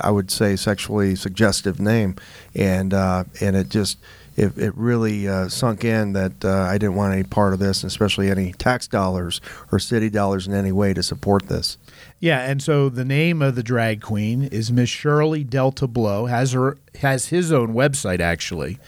I 0.00 0.10
would 0.10 0.30
say, 0.30 0.56
sexually 0.56 1.16
suggestive 1.16 1.80
name, 1.80 2.16
and 2.54 2.92
uh, 2.94 3.24
and 3.40 3.56
it 3.56 3.68
just 3.68 3.98
it, 4.36 4.56
it 4.58 4.74
really 4.76 5.26
uh, 5.26 5.48
sunk 5.48 5.84
in 5.84 6.12
that 6.12 6.44
uh, 6.44 6.50
I 6.50 6.78
didn't 6.78 6.94
want 6.94 7.14
any 7.14 7.24
part 7.24 7.54
of 7.54 7.58
this, 7.58 7.82
especially 7.82 8.30
any 8.30 8.52
tax 8.52 8.86
dollars 8.86 9.40
or 9.72 9.78
city 9.78 10.10
dollars 10.10 10.46
in 10.46 10.54
any 10.54 10.72
way 10.72 10.92
to 10.94 11.02
support 11.02 11.48
this. 11.48 11.78
Yeah, 12.20 12.40
and 12.40 12.62
so 12.62 12.88
the 12.88 13.04
name 13.04 13.42
of 13.42 13.56
the 13.56 13.62
drag 13.62 14.02
queen 14.02 14.44
is 14.44 14.70
Miss 14.70 14.88
Shirley 14.88 15.42
Delta 15.42 15.86
Blow. 15.86 16.26
has 16.26 16.52
her 16.52 16.78
has 17.00 17.26
his 17.26 17.52
own 17.52 17.74
website 17.74 18.20
actually, 18.20 18.78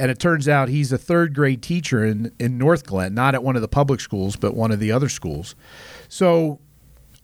and 0.00 0.10
it 0.10 0.18
turns 0.18 0.48
out 0.48 0.70
he's 0.70 0.92
a 0.92 0.98
third 0.98 1.34
grade 1.34 1.60
teacher 1.60 2.02
in, 2.02 2.32
in 2.38 2.58
Northglenn, 2.58 3.12
not 3.12 3.34
at 3.34 3.44
one 3.44 3.54
of 3.54 3.60
the 3.60 3.68
public 3.68 4.00
schools, 4.00 4.34
but 4.34 4.56
one 4.56 4.72
of 4.72 4.80
the 4.80 4.90
other 4.90 5.10
schools. 5.10 5.54
So 6.08 6.58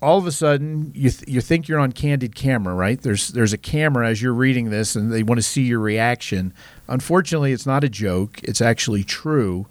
all 0.02 0.18
of 0.18 0.26
a 0.26 0.30
sudden 0.30 0.92
you 0.95 1.09
th- 1.09 1.26
you 1.26 1.40
think 1.40 1.68
you're 1.68 1.78
on 1.78 1.92
candid 1.92 2.35
camera, 2.35 2.75
right? 2.75 3.00
There's 3.00 3.28
there's 3.28 3.54
a 3.54 3.59
camera 3.59 4.06
as 4.06 4.21
you're 4.21 4.35
reading 4.35 4.68
this, 4.68 4.95
and 4.95 5.11
they 5.11 5.23
want 5.23 5.38
to 5.38 5.42
see 5.42 5.62
your 5.62 5.80
reaction. 5.80 6.52
Unfortunately, 6.87 7.52
it's 7.52 7.64
not 7.64 7.83
a 7.83 7.88
joke; 7.88 8.40
it's 8.42 8.61
actually 8.61 9.04
true. 9.04 9.66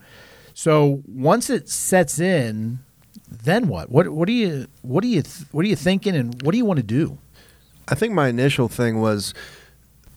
So 0.56 1.04
once 1.08 1.52
it 1.52 1.70
sets 1.70 2.18
in, 2.18 2.80
then 3.30 3.68
what? 3.68 3.92
What 3.92 4.10
what 4.10 4.26
do 4.26 4.34
you 4.34 4.66
what 4.82 5.04
do 5.04 5.10
you 5.10 5.22
th- 5.22 5.46
what 5.52 5.64
are 5.64 5.70
you 5.70 5.76
thinking, 5.76 6.16
and 6.16 6.42
what 6.42 6.54
do 6.54 6.58
you 6.58 6.66
want 6.66 6.78
to 6.78 6.84
do? 6.84 7.20
I 7.88 7.94
think 7.94 8.14
my 8.14 8.30
initial 8.30 8.68
thing 8.68 9.00
was 9.00 9.36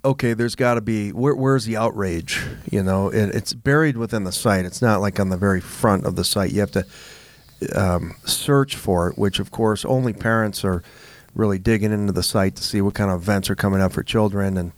okay, 0.09 0.33
there's 0.33 0.55
got 0.55 0.75
to 0.75 0.81
be 0.81 1.13
where, 1.13 1.35
where's 1.35 1.67
the 1.67 1.77
outrage? 1.77 2.43
You 2.71 2.83
know, 2.83 3.11
it, 3.11 3.35
it's 3.35 3.53
buried 3.53 3.99
within 3.99 4.25
the 4.25 4.33
site. 4.33 4.65
It's 4.65 4.81
not 4.81 5.03
like 5.03 5.21
on 5.21 5.29
the 5.29 5.37
very 5.37 5.61
front 5.61 6.07
of 6.07 6.17
the 6.17 6.25
site. 6.25 6.51
You 6.51 6.61
have 6.61 6.71
to 6.73 6.87
um, 7.75 8.15
search 8.25 8.75
for 8.75 9.11
it, 9.11 9.19
which 9.19 9.39
of 9.39 9.51
course 9.51 9.85
only 9.85 10.15
parents 10.15 10.65
are 10.65 10.83
really 11.35 11.59
digging 11.59 11.93
into 11.93 12.13
the 12.13 12.23
site 12.23 12.57
to 12.57 12.63
see 12.63 12.81
what 12.81 12.95
kind 12.95 13.11
of 13.11 13.21
events 13.21 13.51
are 13.51 13.55
coming 13.55 13.83
up 13.83 13.93
for 13.93 14.03
children, 14.03 14.57
and 14.57 14.73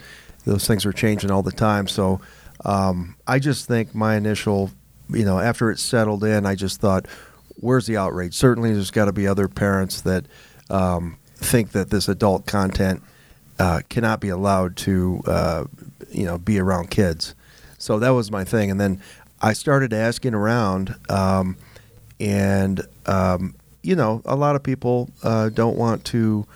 those 0.44 0.66
things 0.66 0.84
are 0.84 0.92
changing 0.92 1.30
all 1.30 1.42
the 1.42 1.52
time. 1.52 1.86
So 1.86 2.20
um, 2.64 3.14
I 3.26 3.38
just 3.38 3.68
think 3.68 3.94
my 3.94 4.16
initial, 4.16 4.72
you 5.08 5.24
know, 5.24 5.38
after 5.38 5.70
it 5.70 5.78
settled 5.78 6.24
in, 6.24 6.44
I 6.44 6.56
just 6.56 6.80
thought, 6.80 7.06
where's 7.54 7.86
the 7.86 7.96
outrage? 7.96 8.34
Certainly, 8.34 8.72
there's 8.72 8.90
got 8.90 9.04
to 9.04 9.12
be 9.12 9.28
other 9.28 9.48
parents 9.48 10.00
that. 10.02 10.26
Um, 10.68 11.16
think 11.42 11.72
that 11.72 11.88
this 11.88 12.06
adult 12.06 12.46
content 12.46 13.02
uh, 13.60 13.82
cannot 13.90 14.20
be 14.20 14.30
allowed 14.30 14.74
to, 14.74 15.20
uh, 15.26 15.64
you 16.10 16.24
know, 16.24 16.38
be 16.38 16.58
around 16.58 16.90
kids. 16.90 17.34
So 17.76 17.98
that 17.98 18.10
was 18.10 18.30
my 18.30 18.42
thing, 18.42 18.70
and 18.70 18.80
then 18.80 19.00
I 19.42 19.52
started 19.52 19.92
asking 19.92 20.34
around, 20.34 20.96
um, 21.10 21.56
and 22.18 22.80
um, 23.06 23.54
you 23.82 23.94
know, 23.94 24.22
a 24.24 24.36
lot 24.36 24.56
of 24.56 24.62
people 24.62 25.10
uh, 25.22 25.50
don't 25.50 25.76
want 25.76 26.04
to. 26.06 26.46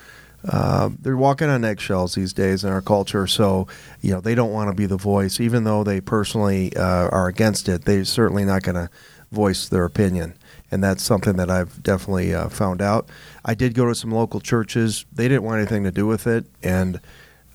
Uh, 0.46 0.90
they're 1.00 1.16
walking 1.16 1.48
on 1.48 1.64
eggshells 1.64 2.14
these 2.14 2.34
days 2.34 2.64
in 2.64 2.70
our 2.70 2.82
culture, 2.82 3.26
so 3.26 3.66
you 4.02 4.10
know 4.10 4.20
they 4.20 4.34
don't 4.34 4.52
want 4.52 4.68
to 4.68 4.74
be 4.74 4.86
the 4.86 4.98
voice, 4.98 5.40
even 5.40 5.64
though 5.64 5.84
they 5.84 6.00
personally 6.00 6.74
uh, 6.76 7.08
are 7.08 7.28
against 7.28 7.68
it. 7.68 7.84
They're 7.84 8.04
certainly 8.04 8.44
not 8.44 8.62
going 8.62 8.76
to 8.76 8.90
voice 9.32 9.68
their 9.68 9.84
opinion, 9.84 10.34
and 10.74 10.82
that's 10.82 11.04
something 11.04 11.36
that 11.36 11.52
I've 11.52 11.80
definitely 11.84 12.34
uh, 12.34 12.48
found 12.48 12.82
out. 12.82 13.08
I 13.44 13.54
did 13.54 13.74
go 13.74 13.86
to 13.86 13.94
some 13.94 14.10
local 14.10 14.40
churches; 14.40 15.06
they 15.12 15.28
didn't 15.28 15.44
want 15.44 15.58
anything 15.58 15.84
to 15.84 15.92
do 15.92 16.04
with 16.04 16.26
it, 16.26 16.46
and 16.64 17.00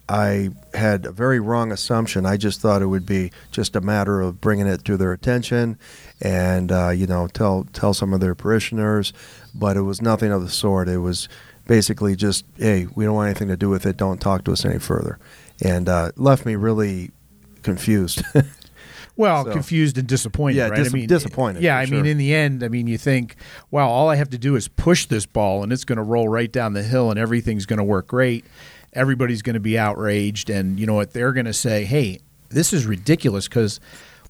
I 0.08 0.52
had 0.74 1.06
a 1.06 1.12
very 1.12 1.42
wrong 1.42 1.74
assumption. 1.74 2.26
I 2.26 2.38
just 2.38 2.62
thought 2.62 2.82
it 2.82 2.86
would 2.86 3.06
be 3.06 3.34
just 3.52 3.76
a 3.76 3.82
matter 3.82 4.22
of 4.22 4.40
bringing 4.40 4.68
it 4.68 4.86
to 4.86 4.96
their 4.96 5.12
attention, 5.12 5.78
and 6.22 6.72
uh, 6.72 6.92
you 6.92 7.08
know, 7.08 7.28
tell 7.28 7.68
tell 7.74 7.94
some 7.94 8.14
of 8.14 8.22
their 8.22 8.36
parishioners. 8.36 9.12
But 9.54 9.76
it 9.76 9.82
was 9.82 10.02
nothing 10.02 10.32
of 10.32 10.42
the 10.42 10.50
sort. 10.50 10.88
It 10.88 11.00
was 11.00 11.28
basically 11.68 12.16
just, 12.16 12.46
hey, 12.56 12.88
we 12.96 13.04
don't 13.04 13.16
want 13.16 13.28
anything 13.28 13.50
to 13.50 13.58
do 13.58 13.70
with 13.70 13.86
it. 13.86 13.98
Don't 13.98 14.22
talk 14.22 14.46
to 14.46 14.54
us 14.54 14.64
any 14.64 14.80
further, 14.80 15.20
and 15.62 15.90
uh, 15.90 16.14
left 16.16 16.46
me 16.46 16.56
really 16.56 17.12
confused. 17.64 18.24
Well, 19.20 19.44
So- 19.44 19.52
confused 19.52 19.98
and 19.98 20.08
disappointed, 20.08 20.56
Yeah, 20.56 20.70
right? 20.70 20.78
dis- 20.78 20.94
I 20.94 20.98
mean, 20.98 21.08
disappointed, 21.08 21.62
Yeah, 21.62 21.78
I 21.78 21.86
mean, 21.88 22.06
in 22.06 22.18
the 22.18 22.34
end, 22.34 22.64
I 22.64 22.70
mean, 22.70 22.88
you 22.88 22.98
think, 22.98 23.36
wow, 23.70 23.90
all 23.90 24.08
I 24.10 24.16
have 24.16 24.30
to 24.30 24.38
do 24.38 24.56
is 24.56 24.70
push 24.70 25.08
this 25.08 25.26
ball, 25.26 25.62
and 25.62 25.74
it's 25.74 25.84
going 25.84 25.98
to 25.98 26.04
roll 26.04 26.30
right 26.30 26.50
down 26.50 26.72
the 26.72 26.84
hill, 26.84 27.12
and 27.12 27.20
everything's 27.20 27.66
going 27.66 27.80
to 27.80 27.84
work 27.84 28.08
great. 28.08 28.46
Everybody's 28.94 29.42
going 29.42 29.56
to 29.56 29.60
be 29.60 29.78
outraged, 29.78 30.50
and 30.50 30.80
you 30.80 30.86
know 30.86 30.94
what? 30.94 31.12
They're 31.12 31.34
going 31.34 31.48
to 31.48 31.54
say, 31.54 31.84
"Hey, 31.84 32.20
this 32.48 32.72
is 32.72 32.86
ridiculous," 32.86 33.50
because 33.50 33.82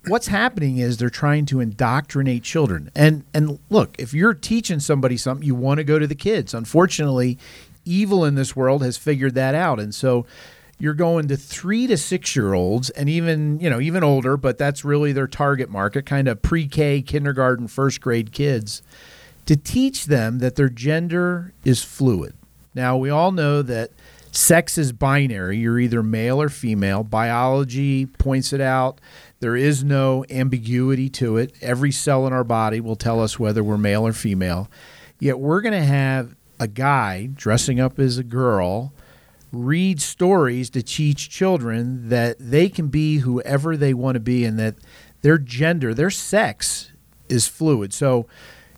what's 0.08 0.26
happening 0.28 0.80
is 0.80 0.98
they're 0.98 1.12
trying 1.12 1.46
to 1.46 1.60
indoctrinate 1.60 2.42
children. 2.42 2.90
And 2.96 3.26
and 3.32 3.60
look, 3.70 3.96
if 4.00 4.12
you're 4.16 4.34
teaching 4.34 4.80
somebody 4.80 5.18
something, 5.18 5.46
you 5.46 5.54
want 5.54 5.78
to 5.78 5.84
go 5.84 6.00
to 6.00 6.08
the 6.08 6.16
kids. 6.16 6.56
Unfortunately, 6.56 7.38
evil 7.86 8.26
in 8.26 8.34
this 8.34 8.56
world 8.56 8.82
has 8.82 8.98
figured 8.98 9.36
that 9.36 9.54
out, 9.54 9.80
and 9.80 9.94
so 9.94 10.26
you're 10.80 10.94
going 10.94 11.28
to 11.28 11.38
three 11.38 11.86
to 11.88 11.98
six 11.98 12.36
year 12.36 12.54
olds 12.54 12.90
and 12.92 13.10
even 13.10 13.60
you 13.60 13.70
know 13.70 13.80
even 13.80 14.04
older 14.04 14.38
but 14.38 14.58
that's 14.58 14.86
really 14.86 15.12
their 15.12 15.28
target 15.28 15.70
market 15.70 16.06
kind 16.06 16.28
of 16.28 16.42
pre-k 16.42 17.02
kindergarten 17.02 17.68
first 17.68 18.00
grade 18.02 18.32
kids 18.32 18.82
to 19.50 19.56
teach 19.56 20.06
them 20.06 20.38
that 20.38 20.58
their 20.58 20.70
gender 20.70 21.54
is 21.66 21.84
fluid. 21.84 22.36
Now 22.76 22.98
we 22.98 23.10
all 23.10 23.32
know 23.32 23.64
that 23.64 23.90
sex 24.32 24.78
is 24.78 24.92
binary. 24.92 25.58
You're 25.58 25.80
either 25.80 26.04
male 26.04 26.40
or 26.40 26.50
female. 26.50 27.04
Biology 27.04 28.06
points 28.06 28.54
it 28.54 28.62
out. 28.62 29.02
There 29.40 29.56
is 29.56 29.84
no 29.84 30.24
ambiguity 30.30 31.10
to 31.10 31.38
it. 31.38 31.56
Every 31.62 31.92
cell 31.92 32.28
in 32.28 32.34
our 32.34 32.44
body 32.44 32.80
will 32.80 32.96
tell 32.96 33.20
us 33.20 33.40
whether 33.40 33.64
we're 33.64 33.80
male 33.80 34.06
or 34.06 34.14
female. 34.14 34.70
Yet 35.20 35.40
we're 35.40 35.62
going 35.62 35.74
to 35.74 35.84
have 35.84 36.36
a 36.60 36.68
guy 36.68 37.32
dressing 37.34 37.80
up 37.80 37.98
as 37.98 38.20
a 38.20 38.24
girl 38.24 38.94
read 39.52 40.02
stories 40.02 40.70
to 40.72 40.82
teach 40.82 41.30
children 41.30 42.10
that 42.10 42.38
they 42.40 42.70
can 42.70 42.88
be 42.88 43.18
whoever 43.20 43.76
they 43.76 43.94
want 43.94 44.16
to 44.16 44.20
be 44.20 44.46
and 44.46 44.60
that 44.60 44.76
their 45.22 45.38
gender, 45.38 45.94
their 45.94 46.10
sex 46.10 46.92
is 47.28 47.48
fluid. 47.48 47.94
So 47.94 48.28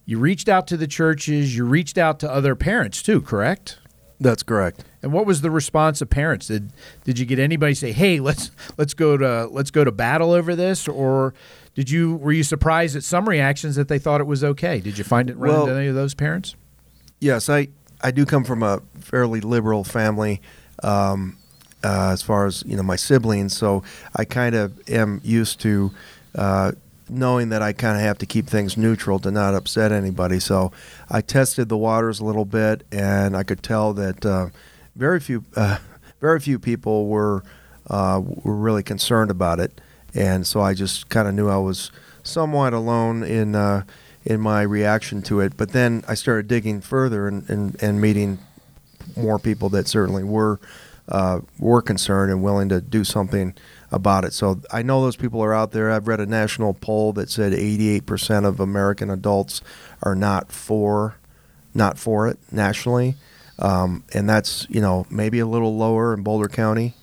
you 0.05 0.17
reached 0.17 0.49
out 0.49 0.67
to 0.67 0.77
the 0.77 0.87
churches, 0.87 1.55
you 1.55 1.65
reached 1.65 1.97
out 1.97 2.19
to 2.21 2.31
other 2.31 2.55
parents 2.55 3.01
too, 3.01 3.21
correct? 3.21 3.79
That's 4.19 4.43
correct. 4.43 4.83
And 5.01 5.11
what 5.11 5.25
was 5.25 5.41
the 5.41 5.49
response 5.49 5.99
of 6.01 6.09
parents? 6.09 6.47
Did 6.47 6.71
did 7.03 7.17
you 7.17 7.25
get 7.25 7.39
anybody 7.39 7.73
say, 7.73 7.91
"Hey, 7.91 8.19
let's 8.19 8.51
let's 8.77 8.93
go 8.93 9.17
to 9.17 9.47
let's 9.47 9.71
go 9.71 9.83
to 9.83 9.91
battle 9.91 10.31
over 10.31 10.55
this," 10.55 10.87
or 10.87 11.33
did 11.73 11.89
you 11.89 12.17
were 12.17 12.31
you 12.31 12.43
surprised 12.43 12.95
at 12.95 13.03
some 13.03 13.27
reactions 13.27 13.75
that 13.77 13.87
they 13.87 13.97
thought 13.97 14.21
it 14.21 14.27
was 14.27 14.43
okay? 14.43 14.79
Did 14.79 14.99
you 14.99 15.03
find 15.03 15.27
it 15.29 15.37
run 15.37 15.49
Well- 15.51 15.63
into 15.63 15.75
any 15.75 15.87
of 15.87 15.95
those 15.95 16.13
parents? 16.13 16.55
Yes, 17.19 17.49
I, 17.49 17.67
I 18.01 18.09
do 18.11 18.25
come 18.25 18.43
from 18.43 18.61
a 18.63 18.81
fairly 18.99 19.41
liberal 19.41 19.83
family 19.83 20.39
um, 20.83 21.37
uh, 21.83 22.09
as 22.11 22.21
far 22.21 22.45
as 22.45 22.63
you 22.65 22.75
know 22.75 22.83
my 22.83 22.95
siblings, 22.95 23.55
so 23.55 23.83
I 24.15 24.25
kind 24.25 24.55
of 24.55 24.89
am 24.89 25.21
used 25.23 25.59
to 25.61 25.91
uh, 26.35 26.73
knowing 27.09 27.49
that 27.49 27.61
I 27.61 27.73
kind 27.73 27.97
of 27.97 28.03
have 28.03 28.17
to 28.19 28.25
keep 28.25 28.47
things 28.47 28.77
neutral 28.77 29.19
to 29.19 29.31
not 29.31 29.53
upset 29.53 29.91
anybody. 29.91 30.39
So 30.39 30.71
I 31.09 31.21
tested 31.21 31.69
the 31.69 31.77
waters 31.77 32.19
a 32.19 32.25
little 32.25 32.45
bit, 32.45 32.85
and 32.91 33.35
I 33.35 33.43
could 33.43 33.61
tell 33.63 33.93
that 33.93 34.25
uh, 34.25 34.47
very 34.95 35.19
few 35.19 35.43
uh, 35.55 35.77
very 36.19 36.39
few 36.39 36.59
people 36.59 37.07
were 37.07 37.43
uh, 37.89 38.21
were 38.23 38.55
really 38.55 38.83
concerned 38.83 39.31
about 39.31 39.59
it, 39.59 39.81
and 40.13 40.45
so 40.45 40.61
I 40.61 40.73
just 40.73 41.09
kind 41.09 41.27
of 41.27 41.33
knew 41.33 41.49
I 41.49 41.57
was 41.57 41.91
somewhat 42.23 42.73
alone 42.73 43.23
in 43.23 43.55
uh, 43.55 43.83
in 44.23 44.39
my 44.39 44.61
reaction 44.61 45.21
to 45.23 45.39
it. 45.39 45.57
But 45.57 45.71
then 45.71 46.03
I 46.07 46.13
started 46.13 46.47
digging 46.47 46.81
further 46.81 47.27
and, 47.27 47.49
and, 47.49 47.81
and 47.81 47.99
meeting 47.99 48.39
more 49.21 49.39
people 49.39 49.69
that 49.69 49.87
certainly 49.87 50.23
were 50.23 50.59
uh, 51.07 51.41
were 51.59 51.81
concerned 51.81 52.31
and 52.31 52.41
willing 52.41 52.69
to 52.69 52.79
do 52.79 53.03
something 53.03 53.53
about 53.91 54.23
it. 54.23 54.33
So 54.33 54.61
I 54.71 54.81
know 54.81 55.01
those 55.01 55.17
people 55.17 55.43
are 55.43 55.53
out 55.53 55.71
there. 55.71 55.91
I've 55.91 56.07
read 56.07 56.21
a 56.21 56.25
national 56.25 56.73
poll 56.73 57.11
that 57.13 57.29
said 57.29 57.51
88% 57.51 58.45
of 58.45 58.59
American 58.59 59.09
adults 59.09 59.61
are 60.01 60.15
not 60.15 60.51
for 60.51 61.17
not 61.73 61.97
for 61.97 62.27
it 62.27 62.37
nationally, 62.51 63.15
um, 63.59 64.03
and 64.13 64.29
that's 64.29 64.67
you 64.69 64.81
know 64.81 65.05
maybe 65.09 65.39
a 65.39 65.45
little 65.45 65.77
lower 65.77 66.13
in 66.13 66.23
Boulder 66.23 66.47
County. 66.47 66.95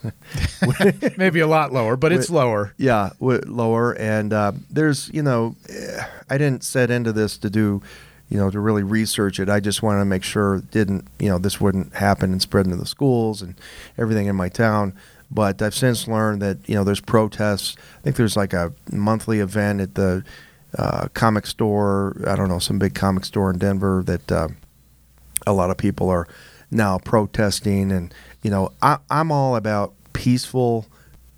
Maybe 1.16 1.40
a 1.40 1.46
lot 1.46 1.72
lower, 1.72 1.96
but 1.96 2.12
it's 2.12 2.30
lower. 2.40 2.72
Yeah, 2.76 3.10
lower. 3.18 3.92
And 3.98 4.32
uh, 4.32 4.52
there's, 4.70 5.10
you 5.12 5.22
know, 5.22 5.56
eh, 5.68 6.04
I 6.30 6.38
didn't 6.38 6.62
set 6.62 6.90
into 6.90 7.12
this 7.12 7.36
to 7.38 7.50
do, 7.50 7.82
you 8.28 8.36
know, 8.36 8.50
to 8.50 8.60
really 8.60 8.82
research 8.82 9.40
it. 9.40 9.48
I 9.48 9.60
just 9.60 9.82
wanted 9.82 10.00
to 10.00 10.04
make 10.04 10.22
sure 10.22 10.56
it 10.56 10.70
didn't, 10.70 11.06
you 11.18 11.28
know, 11.28 11.38
this 11.38 11.60
wouldn't 11.60 11.94
happen 11.94 12.32
and 12.32 12.42
spread 12.42 12.66
into 12.66 12.76
the 12.76 12.86
schools 12.86 13.40
and 13.40 13.54
everything 13.96 14.26
in 14.26 14.36
my 14.36 14.48
town. 14.48 14.94
But 15.30 15.60
I've 15.60 15.74
since 15.74 16.08
learned 16.08 16.42
that, 16.42 16.58
you 16.66 16.74
know, 16.74 16.84
there's 16.84 17.00
protests. 17.00 17.76
I 17.98 18.02
think 18.02 18.16
there's 18.16 18.36
like 18.36 18.52
a 18.52 18.72
monthly 18.90 19.40
event 19.40 19.80
at 19.80 19.94
the 19.94 20.24
uh, 20.76 21.08
comic 21.14 21.46
store. 21.46 22.16
I 22.26 22.36
don't 22.36 22.48
know, 22.48 22.58
some 22.58 22.78
big 22.78 22.94
comic 22.94 23.24
store 23.24 23.50
in 23.50 23.58
Denver 23.58 24.02
that 24.06 24.32
uh, 24.32 24.48
a 25.46 25.52
lot 25.52 25.70
of 25.70 25.76
people 25.76 26.08
are 26.10 26.26
now 26.70 26.98
protesting. 26.98 27.92
And, 27.92 28.12
you 28.42 28.50
know, 28.50 28.72
I, 28.82 28.98
I'm 29.10 29.32
all 29.32 29.56
about 29.56 29.94
peaceful 30.12 30.86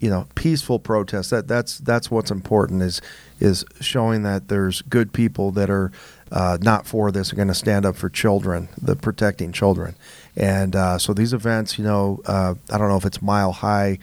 you 0.01 0.11
know 0.11 0.27
peaceful 0.35 0.79
protest 0.79 1.31
that 1.31 1.47
that's 1.47 1.79
that's 1.79 2.11
what's 2.11 2.31
important 2.31 2.83
is 2.83 3.01
is 3.39 3.65
showing 3.81 4.23
that 4.23 4.49
there's 4.49 4.83
good 4.83 5.13
people 5.13 5.51
that 5.53 5.71
are 5.71 5.93
uh, 6.33 6.59
not 6.61 6.87
for 6.87 7.11
this 7.11 7.33
are 7.33 7.37
going 7.37 7.49
to 7.49 7.55
stand 7.55 7.85
up 7.87 7.97
for 7.97 8.09
children 8.09 8.69
the 8.81 8.97
protecting 8.97 9.53
children 9.53 9.95
and 10.37 10.75
uh, 10.75 10.99
so 10.99 11.13
these 11.13 11.33
events 11.33 11.79
you 11.79 11.85
know 11.85 12.21
uh, 12.27 12.55
I 12.73 12.79
don't 12.79 12.89
know 12.89 12.97
if 12.97 13.05
it's 13.05 13.23
mile 13.23 13.53
high 13.53 13.99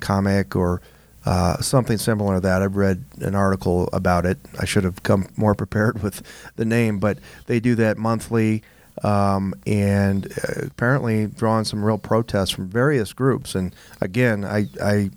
comic 0.00 0.56
or 0.56 0.80
uh, 1.26 1.56
something 1.60 1.96
similar 1.96 2.34
to 2.34 2.40
that. 2.40 2.60
I've 2.60 2.76
read 2.76 3.04
an 3.20 3.34
article 3.34 3.88
about 3.92 4.26
it. 4.26 4.38
I 4.58 4.66
should 4.66 4.84
have 4.84 5.02
come 5.02 5.28
more 5.36 5.54
prepared 5.62 6.02
with 6.02 6.22
the 6.56 6.64
name, 6.64 6.98
but 6.98 7.18
they 7.46 7.60
do 7.60 7.74
that 7.76 7.96
monthly 7.96 8.62
um, 9.02 9.54
and 9.66 10.26
uh, 10.26 10.66
apparently 10.66 11.26
drawing 11.26 11.64
some 11.64 11.84
real 11.84 11.98
protests 11.98 12.50
from 12.50 12.68
various 12.68 13.12
groups. 13.12 13.54
And 13.54 13.74
again, 14.00 14.44
I, 14.44 14.66
I 14.82 15.10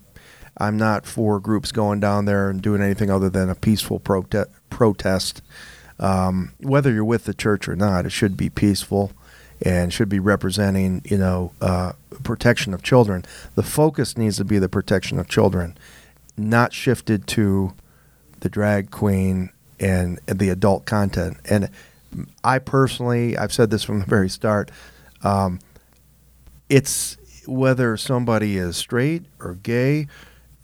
I'm 0.60 0.78
not 0.78 1.06
for 1.06 1.39
groups 1.39 1.72
going 1.72 2.00
down 2.00 2.26
there 2.26 2.50
and 2.50 2.62
doing 2.62 2.82
anything 2.82 3.10
other 3.10 3.30
than 3.30 3.50
a 3.50 3.56
peaceful 3.56 4.00
prote- 4.00 4.50
protest. 4.70 5.41
Um, 6.00 6.54
whether 6.60 6.91
you're 6.91 7.06
with 7.06 7.26
the 7.26 7.34
church 7.34 7.67
or 7.67 7.76
not, 7.76 8.06
it 8.06 8.12
should 8.12 8.38
be 8.38 8.50
peaceful 8.50 9.12
and 9.62 9.91
should 9.91 10.10
be 10.10 10.20
representing, 10.20 11.02
you 11.06 11.17
know, 11.17 11.52
uh, 11.62 11.93
protection 12.24 12.74
of 12.74 12.84
children. 12.84 13.26
The 13.56 13.63
focus 13.63 14.17
needs 14.17 14.38
to 14.38 14.46
be 14.46 14.60
the 14.60 14.70
protection 14.70 15.20
of 15.20 15.28
children, 15.28 15.78
not 16.38 16.74
shifted 16.74 17.28
to 17.28 17.74
the 18.41 18.50
drag 18.50 18.91
queen 18.91 19.50
and, 19.80 20.20
and 20.28 20.38
the 20.39 20.50
adult 20.50 20.86
content. 20.86 21.38
And 21.50 21.70
I 22.43 22.60
personally, 22.60 23.38
I've 23.38 23.54
said 23.54 23.70
this 23.70 23.84
from 23.84 24.00
the 24.00 24.06
very 24.06 24.30
start. 24.30 24.72
Um, 25.24 25.60
it's 26.70 27.17
whether 27.48 27.98
somebody 27.98 28.58
is 28.58 28.78
straight 28.78 29.26
or 29.39 29.56
gay, 29.56 30.08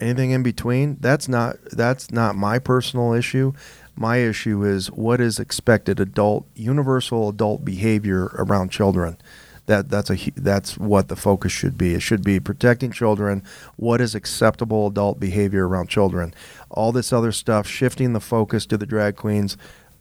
anything 0.04 0.32
in 0.32 0.44
between. 0.44 0.98
That's 1.00 1.28
not 1.28 1.58
that's 1.72 2.12
not 2.12 2.36
my 2.36 2.60
personal 2.60 3.14
issue. 3.14 3.54
My 3.96 4.18
issue 4.18 4.64
is 4.64 4.92
what 4.92 5.22
is 5.22 5.40
expected 5.40 6.00
adult 6.00 6.46
universal 6.56 7.30
adult 7.30 7.64
behavior 7.64 8.26
around 8.36 8.70
children. 8.70 9.18
That 9.66 9.90
that's 9.90 10.10
a 10.10 10.18
that's 10.36 10.78
what 10.78 11.08
the 11.08 11.16
focus 11.16 11.52
should 11.52 11.78
be. 11.78 11.94
It 11.94 12.02
should 12.02 12.24
be 12.24 12.40
protecting 12.40 12.92
children. 12.92 13.44
What 13.78 14.02
is 14.02 14.14
acceptable 14.14 14.88
adult 14.88 15.20
behavior 15.20 15.68
around 15.68 15.88
children? 15.88 16.34
All 16.70 16.92
this 16.92 17.14
other 17.14 17.32
stuff, 17.32 17.68
shifting 17.68 18.14
the 18.14 18.20
focus 18.20 18.66
to 18.68 18.78
the 18.78 18.86
drag 18.86 19.16
queens. 19.16 19.56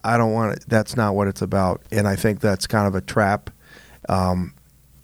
I 0.04 0.16
don't 0.16 0.32
want 0.32 0.56
it. 0.56 0.64
That's 0.66 0.96
not 0.96 1.14
what 1.14 1.28
it's 1.28 1.42
about. 1.42 1.80
And 1.92 2.08
I 2.08 2.16
think 2.16 2.40
that's 2.40 2.66
kind 2.66 2.88
of 2.88 2.94
a 2.96 3.00
trap. 3.00 3.50
Um, 4.08 4.54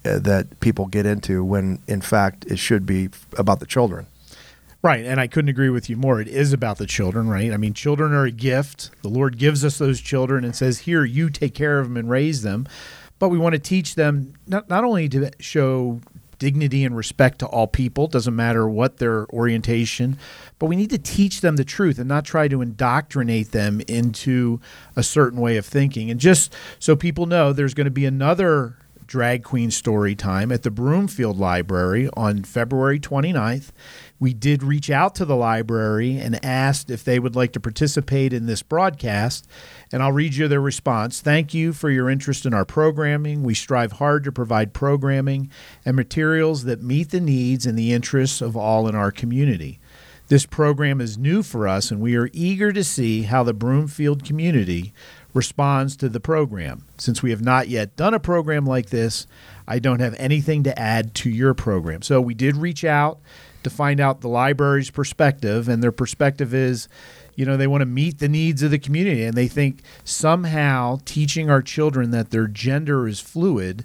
that 0.03 0.61
people 0.61 0.87
get 0.87 1.07
into 1.07 1.45
when 1.45 1.81
in 1.87 2.01
fact 2.01 2.45
it 2.47 2.59
should 2.59 2.87
be 2.87 3.11
about 3.37 3.61
the 3.61 3.67
children. 3.67 4.07
Right, 4.81 5.05
and 5.05 5.21
I 5.21 5.27
couldn't 5.27 5.49
agree 5.49 5.71
with 5.71 5.91
you 5.91 5.97
more. 5.97 6.21
It 6.21 6.29
is 6.29 6.53
about 6.53 6.79
the 6.79 6.87
children, 6.87 7.29
right? 7.29 7.53
I 7.53 7.57
mean, 7.57 7.75
children 7.75 8.13
are 8.13 8.25
a 8.25 8.31
gift. 8.31 8.91
The 9.03 9.09
Lord 9.09 9.37
gives 9.37 9.65
us 9.65 9.77
those 9.79 10.01
children 10.01 10.45
and 10.45 10.55
says, 10.55 10.81
"Here, 10.81 11.05
you 11.05 11.31
take 11.31 11.53
care 11.53 11.81
of 11.81 11.89
them 11.89 11.97
and 11.97 12.09
raise 12.09 12.43
them." 12.43 12.67
But 13.19 13.31
we 13.31 13.39
want 13.39 13.55
to 13.55 13.59
teach 13.59 13.97
them 13.97 14.35
not, 14.47 14.71
not 14.71 14.85
only 14.85 15.09
to 15.09 15.33
show 15.41 16.01
dignity 16.39 16.85
and 16.85 16.97
respect 16.97 17.41
to 17.41 17.47
all 17.47 17.67
people, 17.67 18.07
doesn't 18.07 18.37
matter 18.37 18.69
what 18.69 18.99
their 18.99 19.27
orientation, 19.31 20.17
but 20.61 20.67
we 20.67 20.77
need 20.77 20.91
to 20.91 20.99
teach 20.99 21.41
them 21.41 21.57
the 21.57 21.65
truth 21.65 21.99
and 21.99 22.09
not 22.09 22.25
try 22.25 22.47
to 22.47 22.63
indoctrinate 22.63 23.51
them 23.51 23.83
into 23.89 24.61
a 24.95 25.03
certain 25.03 25.41
way 25.41 25.57
of 25.57 25.67
thinking. 25.67 26.09
And 26.09 26.21
just 26.21 26.55
so 26.79 26.95
people 26.95 27.27
know, 27.27 27.53
there's 27.53 27.75
going 27.75 27.87
to 27.87 27.91
be 27.91 28.07
another 28.07 28.77
drag 29.09 29.43
queen 29.43 29.71
story 29.71 30.15
time 30.15 30.53
at 30.53 30.63
the 30.63 30.71
Broomfield 30.71 31.39
Library 31.39 32.09
on 32.15 32.45
February 32.45 33.01
29th. 33.01 33.73
We 34.21 34.35
did 34.35 34.63
reach 34.63 34.91
out 34.91 35.15
to 35.17 35.25
the 35.25 35.37
library 35.37 36.19
and 36.19 36.45
asked 36.45 36.91
if 36.91 37.05
they 37.05 37.19
would 37.19 37.37
like 37.37 37.53
to 37.53 37.61
participate 37.61 38.33
in 38.33 38.47
this 38.47 38.63
broadcast, 38.63 39.47
and 39.93 40.03
I'll 40.03 40.13
read 40.13 40.35
you 40.35 40.49
their 40.49 40.61
response. 40.61 41.21
Thank 41.21 41.55
you 41.55 41.73
for 41.73 41.89
your 41.89 42.11
interest 42.11 42.45
in 42.45 42.53
our 42.53 42.65
programming. 42.65 43.45
We 43.45 43.55
strive 43.55 43.93
hard 43.93 44.25
to 44.25 44.33
provide 44.33 44.73
programming 44.73 45.51
and 45.85 45.95
materials 45.95 46.65
that 46.65 46.83
meet 46.83 47.11
the 47.11 47.21
needs 47.21 47.65
and 47.65 47.79
the 47.79 47.93
interests 47.93 48.41
of 48.41 48.57
all 48.57 48.89
in 48.89 48.97
our 48.97 49.13
community. 49.13 49.79
This 50.27 50.45
program 50.45 51.01
is 51.01 51.17
new 51.17 51.43
for 51.43 51.67
us, 51.67 51.91
and 51.91 52.01
we 52.01 52.15
are 52.17 52.29
eager 52.35 52.71
to 52.73 52.85
see 52.85 53.23
how 53.23 53.45
the 53.45 53.55
Broomfield 53.55 54.25
community 54.25 54.93
responds 55.33 55.97
to 55.97 56.09
the 56.09 56.21
program. 56.21 56.85
Since 56.99 57.23
we 57.23 57.31
have 57.31 57.41
not 57.41 57.69
yet 57.69 57.97
done 57.97 58.13
a 58.13 58.21
program 58.21 58.67
like 58.67 58.91
this, 58.91 59.27
I 59.67 59.79
don't 59.79 60.01
have 60.01 60.15
anything 60.19 60.65
to 60.65 60.79
add 60.79 61.15
to 61.17 61.31
your 61.31 61.55
program. 61.55 62.03
So 62.03 62.21
we 62.21 62.35
did 62.35 62.57
reach 62.57 62.85
out 62.85 63.21
to 63.63 63.71
find 63.71 64.01
out 64.01 64.21
the 64.21 64.29
library's 64.29 64.91
perspective, 64.91 65.69
and 65.69 65.83
their 65.83 65.93
perspective 65.93 66.55
is, 66.55 66.89
you 67.35 67.45
know, 67.45 67.57
they 67.57 67.67
want 67.67 67.83
to 67.83 67.87
meet 67.87 68.19
the 68.19 68.29
needs 68.29 68.63
of 68.63 68.71
the 68.71 68.79
community, 68.79 69.25
and 69.25 69.37
they 69.37 69.49
think 69.49 69.83
somehow 70.05 70.99
teaching 71.05 71.51
our 71.51 71.63
children 71.63 72.11
that 72.11 72.31
their 72.31 72.47
gender 72.47 73.07
is 73.07 73.21
fluid 73.21 73.85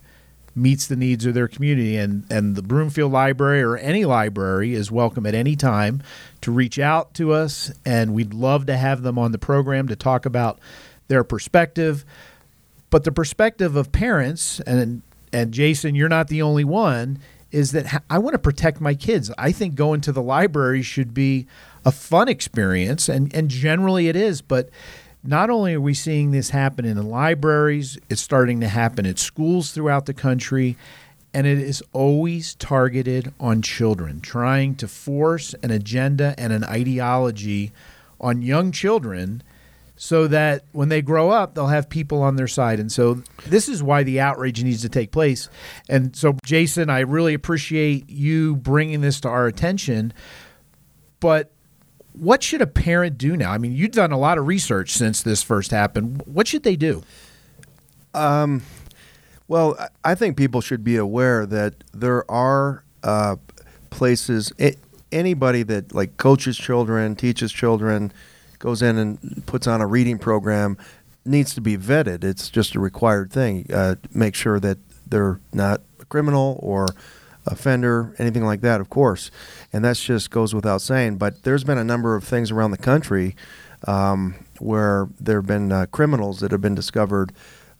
meets 0.55 0.87
the 0.87 0.95
needs 0.95 1.25
of 1.25 1.33
their 1.33 1.47
community 1.47 1.97
and 1.97 2.25
and 2.29 2.55
the 2.55 2.61
Broomfield 2.61 3.11
Library 3.11 3.61
or 3.61 3.77
any 3.77 4.05
library 4.05 4.73
is 4.73 4.91
welcome 4.91 5.25
at 5.25 5.33
any 5.33 5.55
time 5.55 6.01
to 6.41 6.51
reach 6.51 6.77
out 6.77 7.13
to 7.15 7.31
us 7.31 7.71
and 7.85 8.13
we'd 8.13 8.33
love 8.33 8.65
to 8.67 8.77
have 8.77 9.01
them 9.01 9.17
on 9.17 9.31
the 9.31 9.37
program 9.37 9.87
to 9.87 9.95
talk 9.95 10.25
about 10.25 10.59
their 11.07 11.23
perspective. 11.23 12.05
But 12.89 13.03
the 13.03 13.11
perspective 13.11 13.75
of 13.75 13.91
parents 13.91 14.59
and 14.61 15.01
and 15.31 15.51
Jason 15.51 15.95
you're 15.95 16.09
not 16.09 16.27
the 16.27 16.41
only 16.41 16.63
one 16.63 17.19
is 17.53 17.71
that 17.71 18.03
I 18.09 18.17
want 18.17 18.33
to 18.33 18.39
protect 18.39 18.81
my 18.81 18.95
kids. 18.95 19.31
I 19.37 19.51
think 19.51 19.75
going 19.75 20.01
to 20.01 20.11
the 20.11 20.21
library 20.21 20.81
should 20.81 21.13
be 21.13 21.47
a 21.85 21.91
fun 21.91 22.27
experience, 22.27 23.07
and, 23.07 23.33
and 23.33 23.47
generally 23.47 24.07
it 24.07 24.15
is. 24.15 24.41
But 24.41 24.69
not 25.23 25.49
only 25.49 25.75
are 25.75 25.81
we 25.81 25.93
seeing 25.93 26.31
this 26.31 26.49
happen 26.49 26.83
in 26.83 26.97
the 26.97 27.03
libraries, 27.03 27.97
it's 28.09 28.21
starting 28.21 28.59
to 28.61 28.67
happen 28.67 29.05
at 29.05 29.19
schools 29.19 29.71
throughout 29.71 30.07
the 30.07 30.13
country, 30.13 30.75
and 31.33 31.45
it 31.45 31.59
is 31.59 31.83
always 31.93 32.55
targeted 32.55 33.33
on 33.39 33.61
children, 33.61 34.19
trying 34.19 34.75
to 34.75 34.87
force 34.87 35.53
an 35.61 35.71
agenda 35.71 36.33
and 36.37 36.51
an 36.51 36.63
ideology 36.63 37.71
on 38.19 38.41
young 38.41 38.71
children 38.71 39.43
so 39.95 40.27
that 40.27 40.63
when 40.71 40.89
they 40.89 41.01
grow 41.01 41.29
up, 41.29 41.53
they'll 41.53 41.67
have 41.67 41.89
people 41.89 42.21
on 42.21 42.35
their 42.35 42.47
side. 42.47 42.79
And 42.79 42.91
so 42.91 43.21
this 43.45 43.69
is 43.69 43.83
why 43.83 44.03
the 44.03 44.19
outrage 44.19 44.63
needs 44.63 44.81
to 44.81 44.89
take 44.89 45.11
place. 45.11 45.49
And 45.87 46.15
so, 46.15 46.35
Jason, 46.43 46.89
I 46.89 47.01
really 47.01 47.33
appreciate 47.33 48.09
you 48.09 48.55
bringing 48.55 49.01
this 49.01 49.21
to 49.21 49.29
our 49.29 49.45
attention. 49.45 50.13
But 51.19 51.51
what 52.13 52.43
should 52.43 52.61
a 52.61 52.67
parent 52.67 53.17
do 53.17 53.37
now? 53.37 53.51
I 53.51 53.57
mean, 53.57 53.73
you've 53.73 53.91
done 53.91 54.11
a 54.11 54.19
lot 54.19 54.37
of 54.37 54.47
research 54.47 54.91
since 54.91 55.21
this 55.21 55.43
first 55.43 55.71
happened. 55.71 56.23
What 56.25 56.47
should 56.47 56.63
they 56.63 56.75
do? 56.75 57.03
Um, 58.13 58.61
well, 59.47 59.77
I 60.03 60.15
think 60.15 60.37
people 60.37 60.61
should 60.61 60.83
be 60.83 60.97
aware 60.97 61.45
that 61.45 61.75
there 61.93 62.29
are 62.29 62.83
uh, 63.03 63.35
places, 63.89 64.51
anybody 65.11 65.63
that 65.63 65.93
like 65.93 66.17
coaches 66.17 66.57
children, 66.57 67.15
teaches 67.15 67.51
children, 67.51 68.11
goes 68.63 68.81
in 68.81 68.97
and 68.97 69.45
puts 69.45 69.67
on 69.67 69.81
a 69.81 69.85
reading 69.85 70.17
program 70.17 70.77
needs 71.25 71.53
to 71.53 71.59
be 71.59 71.77
vetted. 71.77 72.23
It's 72.23 72.49
just 72.49 72.75
a 72.75 72.79
required 72.79 73.29
thing. 73.29 73.67
Uh, 73.71 73.95
make 74.13 74.35
sure 74.35 74.57
that 74.61 74.77
they're 75.05 75.41
not 75.51 75.81
a 75.99 76.05
criminal 76.05 76.57
or 76.63 76.87
offender, 77.45 78.15
anything 78.17 78.45
like 78.45 78.61
that, 78.61 78.79
of 78.79 78.89
course. 78.89 79.31
And 79.73 79.83
that 79.83 79.97
just 79.97 80.31
goes 80.31 80.55
without 80.55 80.81
saying. 80.81 81.17
But 81.17 81.43
there's 81.43 81.65
been 81.65 81.77
a 81.77 81.83
number 81.83 82.15
of 82.15 82.23
things 82.23 82.51
around 82.51 82.71
the 82.71 82.77
country 82.77 83.35
um, 83.85 84.35
where 84.59 85.09
there 85.19 85.39
have 85.39 85.47
been 85.47 85.73
uh, 85.73 85.87
criminals 85.87 86.39
that 86.39 86.51
have 86.51 86.61
been 86.61 86.75
discovered 86.75 87.33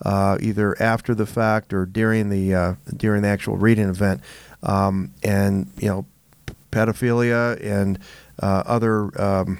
uh, 0.03 0.37
either 0.41 0.75
after 0.81 1.15
the 1.15 1.25
fact 1.25 1.73
or 1.73 1.85
during 1.85 2.27
the 2.27 2.53
uh, 2.53 2.75
during 2.97 3.21
the 3.21 3.29
actual 3.29 3.55
reading 3.55 3.87
event, 3.87 4.19
um, 4.63 5.11
and 5.23 5.71
you 5.77 5.87
know, 5.87 6.05
pedophilia 6.73 7.57
and 7.63 7.99
uh, 8.41 8.63
other. 8.65 9.21
Um, 9.21 9.59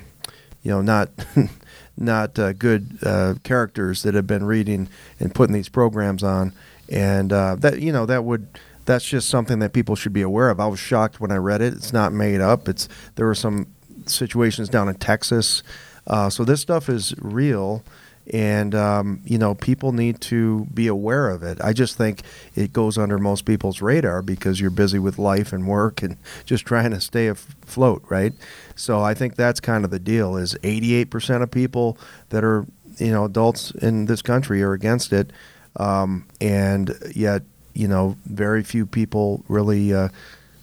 you 0.63 0.71
know, 0.71 0.81
not 0.81 1.09
not 1.97 2.39
uh, 2.39 2.53
good 2.53 2.97
uh, 3.03 3.35
characters 3.43 4.03
that 4.03 4.15
have 4.15 4.25
been 4.25 4.45
reading 4.45 4.89
and 5.19 5.35
putting 5.35 5.53
these 5.53 5.69
programs 5.69 6.23
on, 6.23 6.53
and 6.89 7.31
uh, 7.31 7.55
that 7.55 7.79
you 7.81 7.91
know 7.91 8.05
that 8.05 8.23
would 8.23 8.47
that's 8.85 9.05
just 9.05 9.29
something 9.29 9.59
that 9.59 9.73
people 9.73 9.95
should 9.95 10.13
be 10.13 10.21
aware 10.21 10.49
of. 10.49 10.59
I 10.59 10.67
was 10.67 10.79
shocked 10.79 11.19
when 11.19 11.31
I 11.31 11.37
read 11.37 11.61
it. 11.61 11.73
It's 11.73 11.93
not 11.93 12.11
made 12.11 12.41
up. 12.41 12.67
It's 12.67 12.89
there 13.15 13.25
were 13.25 13.35
some 13.35 13.67
situations 14.05 14.69
down 14.69 14.89
in 14.89 14.95
Texas, 14.95 15.63
uh, 16.07 16.29
so 16.29 16.43
this 16.43 16.61
stuff 16.61 16.89
is 16.89 17.13
real 17.19 17.83
and 18.31 18.73
um, 18.73 19.21
you 19.25 19.37
know 19.37 19.55
people 19.55 19.91
need 19.91 20.21
to 20.21 20.65
be 20.73 20.87
aware 20.87 21.29
of 21.29 21.43
it. 21.43 21.59
I 21.61 21.73
just 21.73 21.97
think 21.97 22.21
it 22.55 22.71
goes 22.71 22.97
under 22.97 23.17
most 23.17 23.45
people's 23.45 23.81
radar 23.81 24.21
because 24.21 24.61
you're 24.61 24.69
busy 24.69 24.99
with 24.99 25.19
life 25.19 25.51
and 25.51 25.67
work 25.67 26.01
and 26.01 26.17
just 26.45 26.65
trying 26.65 26.91
to 26.91 27.01
stay 27.01 27.27
afloat, 27.27 28.03
right? 28.09 28.33
So 28.75 29.01
I 29.01 29.13
think 29.13 29.35
that's 29.35 29.59
kind 29.59 29.83
of 29.83 29.91
the 29.91 29.99
deal. 29.99 30.37
Is 30.37 30.55
88% 30.63 31.41
of 31.41 31.51
people 31.51 31.97
that 32.29 32.43
are 32.43 32.65
you 32.97 33.11
know 33.11 33.25
adults 33.25 33.71
in 33.71 34.05
this 34.05 34.21
country 34.21 34.61
are 34.63 34.73
against 34.73 35.11
it, 35.11 35.31
um, 35.75 36.27
and 36.39 36.95
yet 37.13 37.43
you 37.73 37.87
know 37.87 38.17
very 38.25 38.63
few 38.63 38.85
people 38.85 39.43
really. 39.47 39.93
Uh, 39.93 40.09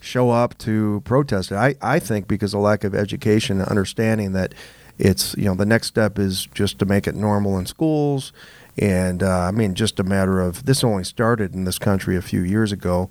show 0.03 0.31
up 0.31 0.57
to 0.57 0.99
protest 1.05 1.51
it. 1.51 1.55
I, 1.55 1.75
I 1.79 1.99
think 1.99 2.27
because 2.27 2.55
of 2.55 2.61
lack 2.61 2.83
of 2.83 2.95
education 2.95 3.59
and 3.59 3.69
understanding 3.69 4.31
that 4.33 4.55
it's 5.01 5.35
you 5.35 5.45
know 5.45 5.55
the 5.55 5.65
next 5.65 5.87
step 5.87 6.19
is 6.19 6.47
just 6.53 6.77
to 6.79 6.85
make 6.85 7.07
it 7.07 7.15
normal 7.15 7.57
in 7.57 7.65
schools, 7.65 8.31
and 8.77 9.23
uh, 9.23 9.41
I 9.41 9.51
mean 9.51 9.73
just 9.73 9.99
a 9.99 10.03
matter 10.03 10.39
of 10.39 10.65
this 10.65 10.83
only 10.83 11.03
started 11.03 11.55
in 11.55 11.63
this 11.63 11.79
country 11.79 12.15
a 12.15 12.21
few 12.21 12.41
years 12.41 12.71
ago, 12.71 13.09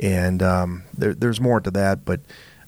and 0.00 0.42
um, 0.42 0.84
there, 0.96 1.14
there's 1.14 1.40
more 1.40 1.60
to 1.60 1.70
that, 1.70 2.04
but 2.04 2.20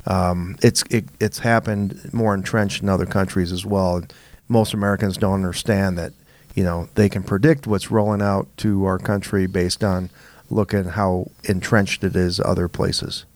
um, 0.07 0.57
it's 0.63 0.83
it, 0.91 1.05
it's 1.21 1.41
happened 1.41 2.13
more 2.15 2.35
entrenched 2.35 2.83
in 2.83 2.89
other 2.89 3.07
countries 3.07 3.53
as 3.53 3.67
well. 3.67 4.03
Most 4.49 4.73
Americans 4.73 5.19
don't 5.19 5.35
understand 5.35 5.99
that 5.99 6.15
you 6.55 6.65
know 6.65 6.89
they 6.95 7.11
can 7.11 7.23
predict 7.23 7.67
what's 7.67 7.91
rolling 7.91 8.23
out 8.23 8.49
to 8.59 8.87
our 8.87 8.99
country 8.99 9.47
based 9.47 9.85
on 9.85 10.09
looking 10.49 10.85
how 10.85 11.31
entrenched 11.45 12.05
it 12.05 12.17
is 12.17 12.41
other 12.41 12.69
places. 12.69 13.27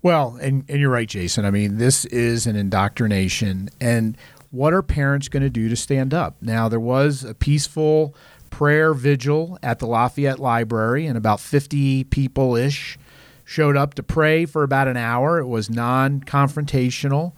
Well, 0.00 0.38
and, 0.40 0.64
and 0.68 0.78
you're 0.78 0.90
right, 0.90 1.08
Jason. 1.08 1.44
I 1.44 1.50
mean, 1.50 1.78
this 1.78 2.04
is 2.04 2.46
an 2.46 2.54
indoctrination. 2.54 3.68
And 3.80 4.16
what 4.50 4.72
are 4.72 4.82
parents 4.82 5.28
going 5.28 5.42
to 5.42 5.50
do 5.50 5.68
to 5.68 5.76
stand 5.76 6.14
up? 6.14 6.36
Now, 6.40 6.68
there 6.68 6.80
was 6.80 7.24
a 7.24 7.34
peaceful 7.34 8.14
prayer 8.50 8.94
vigil 8.94 9.58
at 9.62 9.78
the 9.78 9.86
Lafayette 9.86 10.38
Library, 10.38 11.06
and 11.06 11.16
about 11.16 11.40
50 11.40 12.04
people 12.04 12.56
ish 12.56 12.98
showed 13.44 13.76
up 13.76 13.94
to 13.94 14.02
pray 14.02 14.46
for 14.46 14.62
about 14.62 14.88
an 14.88 14.96
hour. 14.96 15.38
It 15.38 15.46
was 15.46 15.70
non 15.70 16.20
confrontational. 16.20 17.32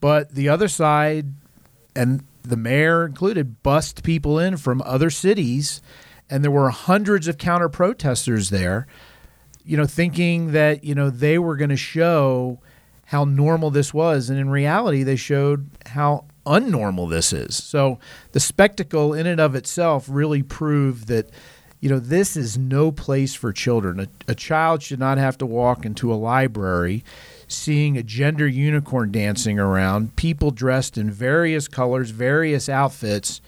But 0.00 0.34
the 0.34 0.48
other 0.48 0.68
side, 0.68 1.32
and 1.96 2.24
the 2.42 2.56
mayor 2.56 3.06
included, 3.06 3.62
bust 3.62 4.02
people 4.02 4.38
in 4.38 4.56
from 4.56 4.82
other 4.84 5.10
cities, 5.10 5.80
and 6.28 6.44
there 6.44 6.50
were 6.50 6.70
hundreds 6.70 7.28
of 7.28 7.38
counter 7.38 7.68
protesters 7.68 8.50
there, 8.50 8.86
you 9.64 9.76
know, 9.76 9.86
thinking 9.86 10.52
that, 10.52 10.84
you 10.84 10.94
know, 10.94 11.10
they 11.10 11.38
were 11.38 11.56
going 11.56 11.70
to 11.70 11.76
show 11.76 12.60
how 13.06 13.24
normal 13.24 13.70
this 13.70 13.94
was. 13.94 14.30
And 14.30 14.38
in 14.38 14.50
reality, 14.50 15.02
they 15.02 15.16
showed 15.16 15.70
how 15.86 16.26
unnormal 16.46 17.08
this 17.08 17.32
is. 17.32 17.62
So 17.62 17.98
the 18.32 18.40
spectacle 18.40 19.14
in 19.14 19.26
and 19.26 19.40
of 19.40 19.54
itself 19.54 20.06
really 20.08 20.42
proved 20.42 21.08
that 21.08 21.30
you 21.80 21.90
know 21.90 21.98
this 21.98 22.36
is 22.36 22.56
no 22.56 22.90
place 22.90 23.34
for 23.34 23.52
children. 23.52 24.00
A, 24.00 24.08
a 24.28 24.34
child 24.34 24.82
should 24.82 24.98
not 24.98 25.18
have 25.18 25.36
to 25.38 25.46
walk 25.46 25.84
into 25.84 26.12
a 26.12 26.16
library 26.16 27.04
seeing 27.48 27.96
a 27.96 28.02
gender 28.02 28.46
unicorn 28.46 29.12
dancing 29.12 29.58
around, 29.58 30.16
people 30.16 30.50
dressed 30.50 30.98
in 30.98 31.10
various 31.10 31.68
colors, 31.68 32.10
various 32.10 32.68
outfits, 32.68 33.40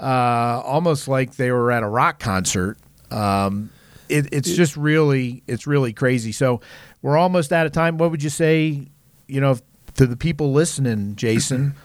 uh, 0.00 0.60
almost 0.64 1.08
like 1.08 1.36
they 1.36 1.50
were 1.50 1.72
at 1.72 1.82
a 1.82 1.88
rock 1.88 2.18
concert. 2.18 2.78
Um, 3.10 3.70
it, 4.08 4.28
it's 4.32 4.52
just 4.54 4.76
really 4.76 5.42
it's 5.46 5.66
really 5.66 5.92
crazy. 5.92 6.32
So 6.32 6.60
we're 7.02 7.16
almost 7.16 7.52
out 7.52 7.66
of 7.66 7.72
time. 7.72 7.98
What 7.98 8.10
would 8.10 8.22
you 8.22 8.30
say, 8.30 8.88
you 9.26 9.40
know, 9.40 9.58
to 9.94 10.06
the 10.06 10.16
people 10.16 10.52
listening, 10.52 11.16
Jason? 11.16 11.74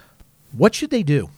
what 0.56 0.76
should 0.76 0.90
they 0.90 1.04
do? 1.04 1.30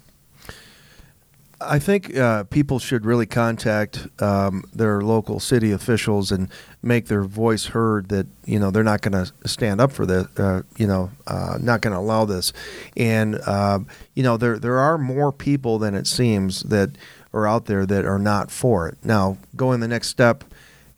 I 1.62 1.80
think 1.80 2.16
uh, 2.18 2.44
people 2.46 2.80
should 2.80 3.06
really 3.06 3.26
contact 3.26 4.08
um, 4.22 4.66
their 4.74 5.02
local 5.02 5.40
city 5.40 5.72
officials 5.72 6.32
and 6.32 6.50
make 6.84 7.08
their 7.08 7.24
voice 7.24 7.68
heard. 7.68 8.10
That 8.10 8.28
you 8.46 8.60
know 8.60 8.72
they're 8.72 8.84
not 8.84 9.02
going 9.02 9.26
to 9.26 9.32
stand 9.48 9.80
up 9.80 9.92
for 9.92 10.06
this. 10.06 10.28
Uh, 10.38 10.64
you 10.78 10.86
know, 10.86 11.12
uh, 11.28 11.58
not 11.62 11.82
going 11.82 11.94
to 11.94 12.00
allow 12.00 12.26
this. 12.26 12.52
And 12.98 13.42
um, 13.48 13.88
you 14.16 14.24
know, 14.24 14.38
there 14.38 14.60
there 14.60 14.78
are 14.78 14.98
more 14.98 15.32
people 15.32 15.80
than 15.80 15.96
it 15.96 16.08
seems 16.08 16.62
that 16.64 16.92
are 17.34 17.48
out 17.48 17.66
there 17.66 17.86
that 17.86 18.06
are 18.06 18.20
not 18.20 18.52
for 18.52 18.88
it. 18.88 18.98
Now, 19.04 19.38
going 19.56 19.80
the 19.80 19.88
next 19.88 20.08
step 20.10 20.44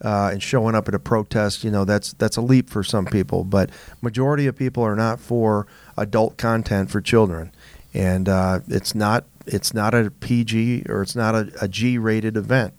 uh, 0.03 0.29
and 0.31 0.41
showing 0.41 0.75
up 0.75 0.87
at 0.87 0.93
a 0.93 0.99
protest, 0.99 1.63
you 1.63 1.71
know, 1.71 1.85
that's 1.85 2.13
that's 2.13 2.37
a 2.37 2.41
leap 2.41 2.69
for 2.69 2.83
some 2.83 3.05
people. 3.05 3.43
But 3.43 3.69
majority 4.01 4.47
of 4.47 4.55
people 4.55 4.83
are 4.83 4.95
not 4.95 5.19
for 5.19 5.67
adult 5.97 6.37
content 6.37 6.91
for 6.91 7.01
children, 7.01 7.51
and 7.93 8.27
uh, 8.29 8.59
it's 8.67 8.93
not 8.95 9.25
it's 9.45 9.73
not 9.73 9.93
a 9.93 10.11
PG 10.11 10.85
or 10.89 11.01
it's 11.01 11.15
not 11.15 11.35
a, 11.35 11.51
a 11.61 11.67
G 11.67 11.97
rated 11.97 12.35
event. 12.37 12.73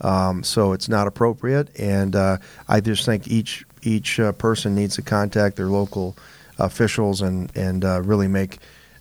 Um, 0.00 0.42
so 0.42 0.72
it's 0.72 0.88
not 0.90 1.06
appropriate, 1.06 1.70
and 1.78 2.14
uh, 2.14 2.36
I 2.68 2.80
just 2.80 3.06
think 3.06 3.28
each 3.28 3.64
each 3.82 4.20
uh, 4.20 4.32
person 4.32 4.74
needs 4.74 4.96
to 4.96 5.02
contact 5.02 5.56
their 5.56 5.68
local 5.68 6.16
officials 6.58 7.22
and 7.22 7.50
and 7.56 7.84
uh, 7.84 8.02
really 8.02 8.28
make 8.28 8.58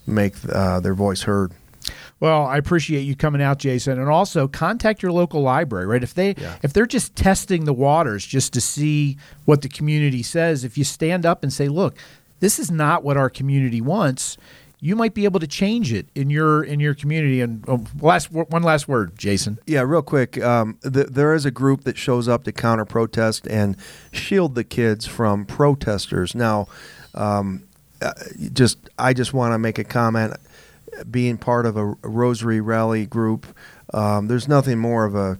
make 0.08 0.36
uh, 0.50 0.80
their 0.80 0.94
voice 0.94 1.24
heard. 1.24 1.52
Well, 2.22 2.46
I 2.46 2.58
appreciate 2.58 3.02
you 3.02 3.14
coming 3.16 3.42
out, 3.42 3.60
Jason, 3.60 4.00
and 4.00 4.08
also 4.10 4.48
contact 4.48 5.04
your 5.04 5.12
local 5.12 5.42
library. 5.42 5.86
Right, 5.86 6.02
if 6.02 6.14
they 6.14 6.34
Yeah. 6.38 6.56
if 6.64 6.72
they're 6.72 6.86
just 6.86 7.14
testing 7.16 7.66
the 7.66 7.74
waters 7.74 8.26
just 8.26 8.54
to 8.54 8.62
see 8.62 9.18
what 9.44 9.62
the 9.64 9.70
community 9.70 10.24
says, 10.24 10.64
if 10.64 10.78
you 10.78 10.86
stand 10.86 11.26
up 11.26 11.44
and 11.44 11.52
say, 11.52 11.68
"Look, 11.68 11.96
this 12.40 12.58
is 12.58 12.72
not 12.72 13.04
what 13.04 13.18
our 13.18 13.30
community 13.30 13.82
wants," 13.82 14.38
you 14.86 14.96
might 14.96 15.16
be 15.16 15.26
able 15.26 15.40
to 15.40 15.48
change 15.48 15.92
it 15.92 16.08
in 16.14 16.30
your 16.30 16.64
in 16.64 16.80
your 16.80 16.94
community. 16.94 17.42
And 17.42 17.66
oh, 17.68 17.84
last 18.00 18.32
one 18.32 18.62
last 18.62 18.88
word, 18.88 19.18
Jason. 19.18 19.58
Yeah, 19.66 19.82
real 19.82 20.04
quick. 20.04 20.40
Um, 20.44 20.78
th- 20.84 21.08
there 21.08 21.34
is 21.34 21.44
a 21.44 21.50
group 21.50 21.86
that 21.86 21.98
shows 21.98 22.28
up 22.28 22.44
to 22.44 22.52
counter 22.52 22.86
protest 22.86 23.48
and 23.48 23.78
shield 24.12 24.54
the 24.54 24.64
kids 24.64 25.08
from 25.08 25.44
protesters. 25.44 26.36
Now, 26.36 26.68
um, 27.16 27.64
uh, 28.00 28.14
just 28.54 28.78
I 29.00 29.14
just 29.14 29.34
want 29.34 29.54
to 29.56 29.58
make 29.58 29.80
a 29.80 29.84
comment. 29.84 30.36
Being 31.10 31.40
part 31.40 31.66
of 31.66 31.78
a 31.78 31.86
Rosary 32.04 32.62
Rally 32.62 33.08
group, 33.08 33.48
um, 33.92 34.28
there's 34.28 34.48
nothing 34.48 34.78
more 34.78 35.06
of 35.06 35.16
a 35.16 35.40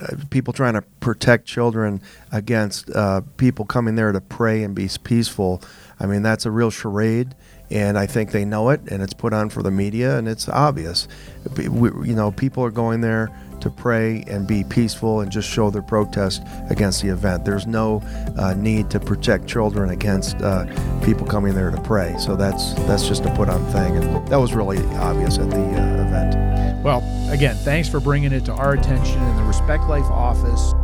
uh, 0.00 0.16
people 0.30 0.52
trying 0.52 0.74
to 0.74 0.82
protect 1.00 1.46
children 1.46 2.00
against 2.30 2.88
uh, 2.90 3.22
people 3.36 3.64
coming 3.64 3.96
there 3.96 4.12
to 4.12 4.20
pray 4.20 4.62
and 4.62 4.74
be 4.74 4.88
peaceful. 5.02 5.60
I 5.98 6.06
mean, 6.06 6.22
that's 6.22 6.46
a 6.46 6.50
real 6.50 6.70
charade, 6.70 7.34
and 7.72 7.98
I 7.98 8.06
think 8.06 8.32
they 8.32 8.44
know 8.44 8.68
it, 8.68 8.80
and 8.90 9.02
it's 9.02 9.14
put 9.14 9.32
on 9.32 9.48
for 9.48 9.62
the 9.62 9.70
media, 9.70 10.18
and 10.18 10.28
it's 10.28 10.48
obvious. 10.48 11.08
We, 11.56 11.88
you 12.06 12.14
know, 12.14 12.30
people 12.30 12.62
are 12.64 12.70
going 12.70 13.00
there 13.00 13.30
to 13.60 13.70
pray 13.70 14.24
and 14.26 14.46
be 14.46 14.64
peaceful 14.64 15.20
and 15.20 15.30
just 15.30 15.48
show 15.48 15.70
their 15.70 15.82
protest 15.82 16.42
against 16.68 17.00
the 17.00 17.08
event. 17.08 17.44
There's 17.44 17.66
no 17.66 18.02
uh, 18.36 18.54
need 18.54 18.90
to 18.90 19.00
protect 19.00 19.46
children 19.46 19.90
against 19.90 20.36
uh, 20.42 20.66
people 21.02 21.26
coming 21.26 21.54
there 21.54 21.70
to 21.70 21.80
pray. 21.80 22.14
So 22.18 22.36
that's 22.36 22.74
that's 22.74 23.08
just 23.08 23.24
a 23.24 23.34
put 23.34 23.48
on 23.48 23.64
thing, 23.72 23.96
and 23.96 24.28
that 24.28 24.38
was 24.38 24.52
really 24.52 24.78
obvious 24.96 25.38
at 25.38 25.48
the 25.50 25.56
uh, 25.56 26.06
event. 26.06 26.84
Well, 26.84 26.98
again, 27.32 27.56
thanks 27.56 27.88
for 27.88 28.00
bringing 28.00 28.32
it 28.32 28.44
to 28.46 28.52
our 28.52 28.72
attention 28.72 29.22
in 29.22 29.36
the 29.36 29.44
Respect 29.44 29.84
Life 29.84 30.04
office. 30.04 30.74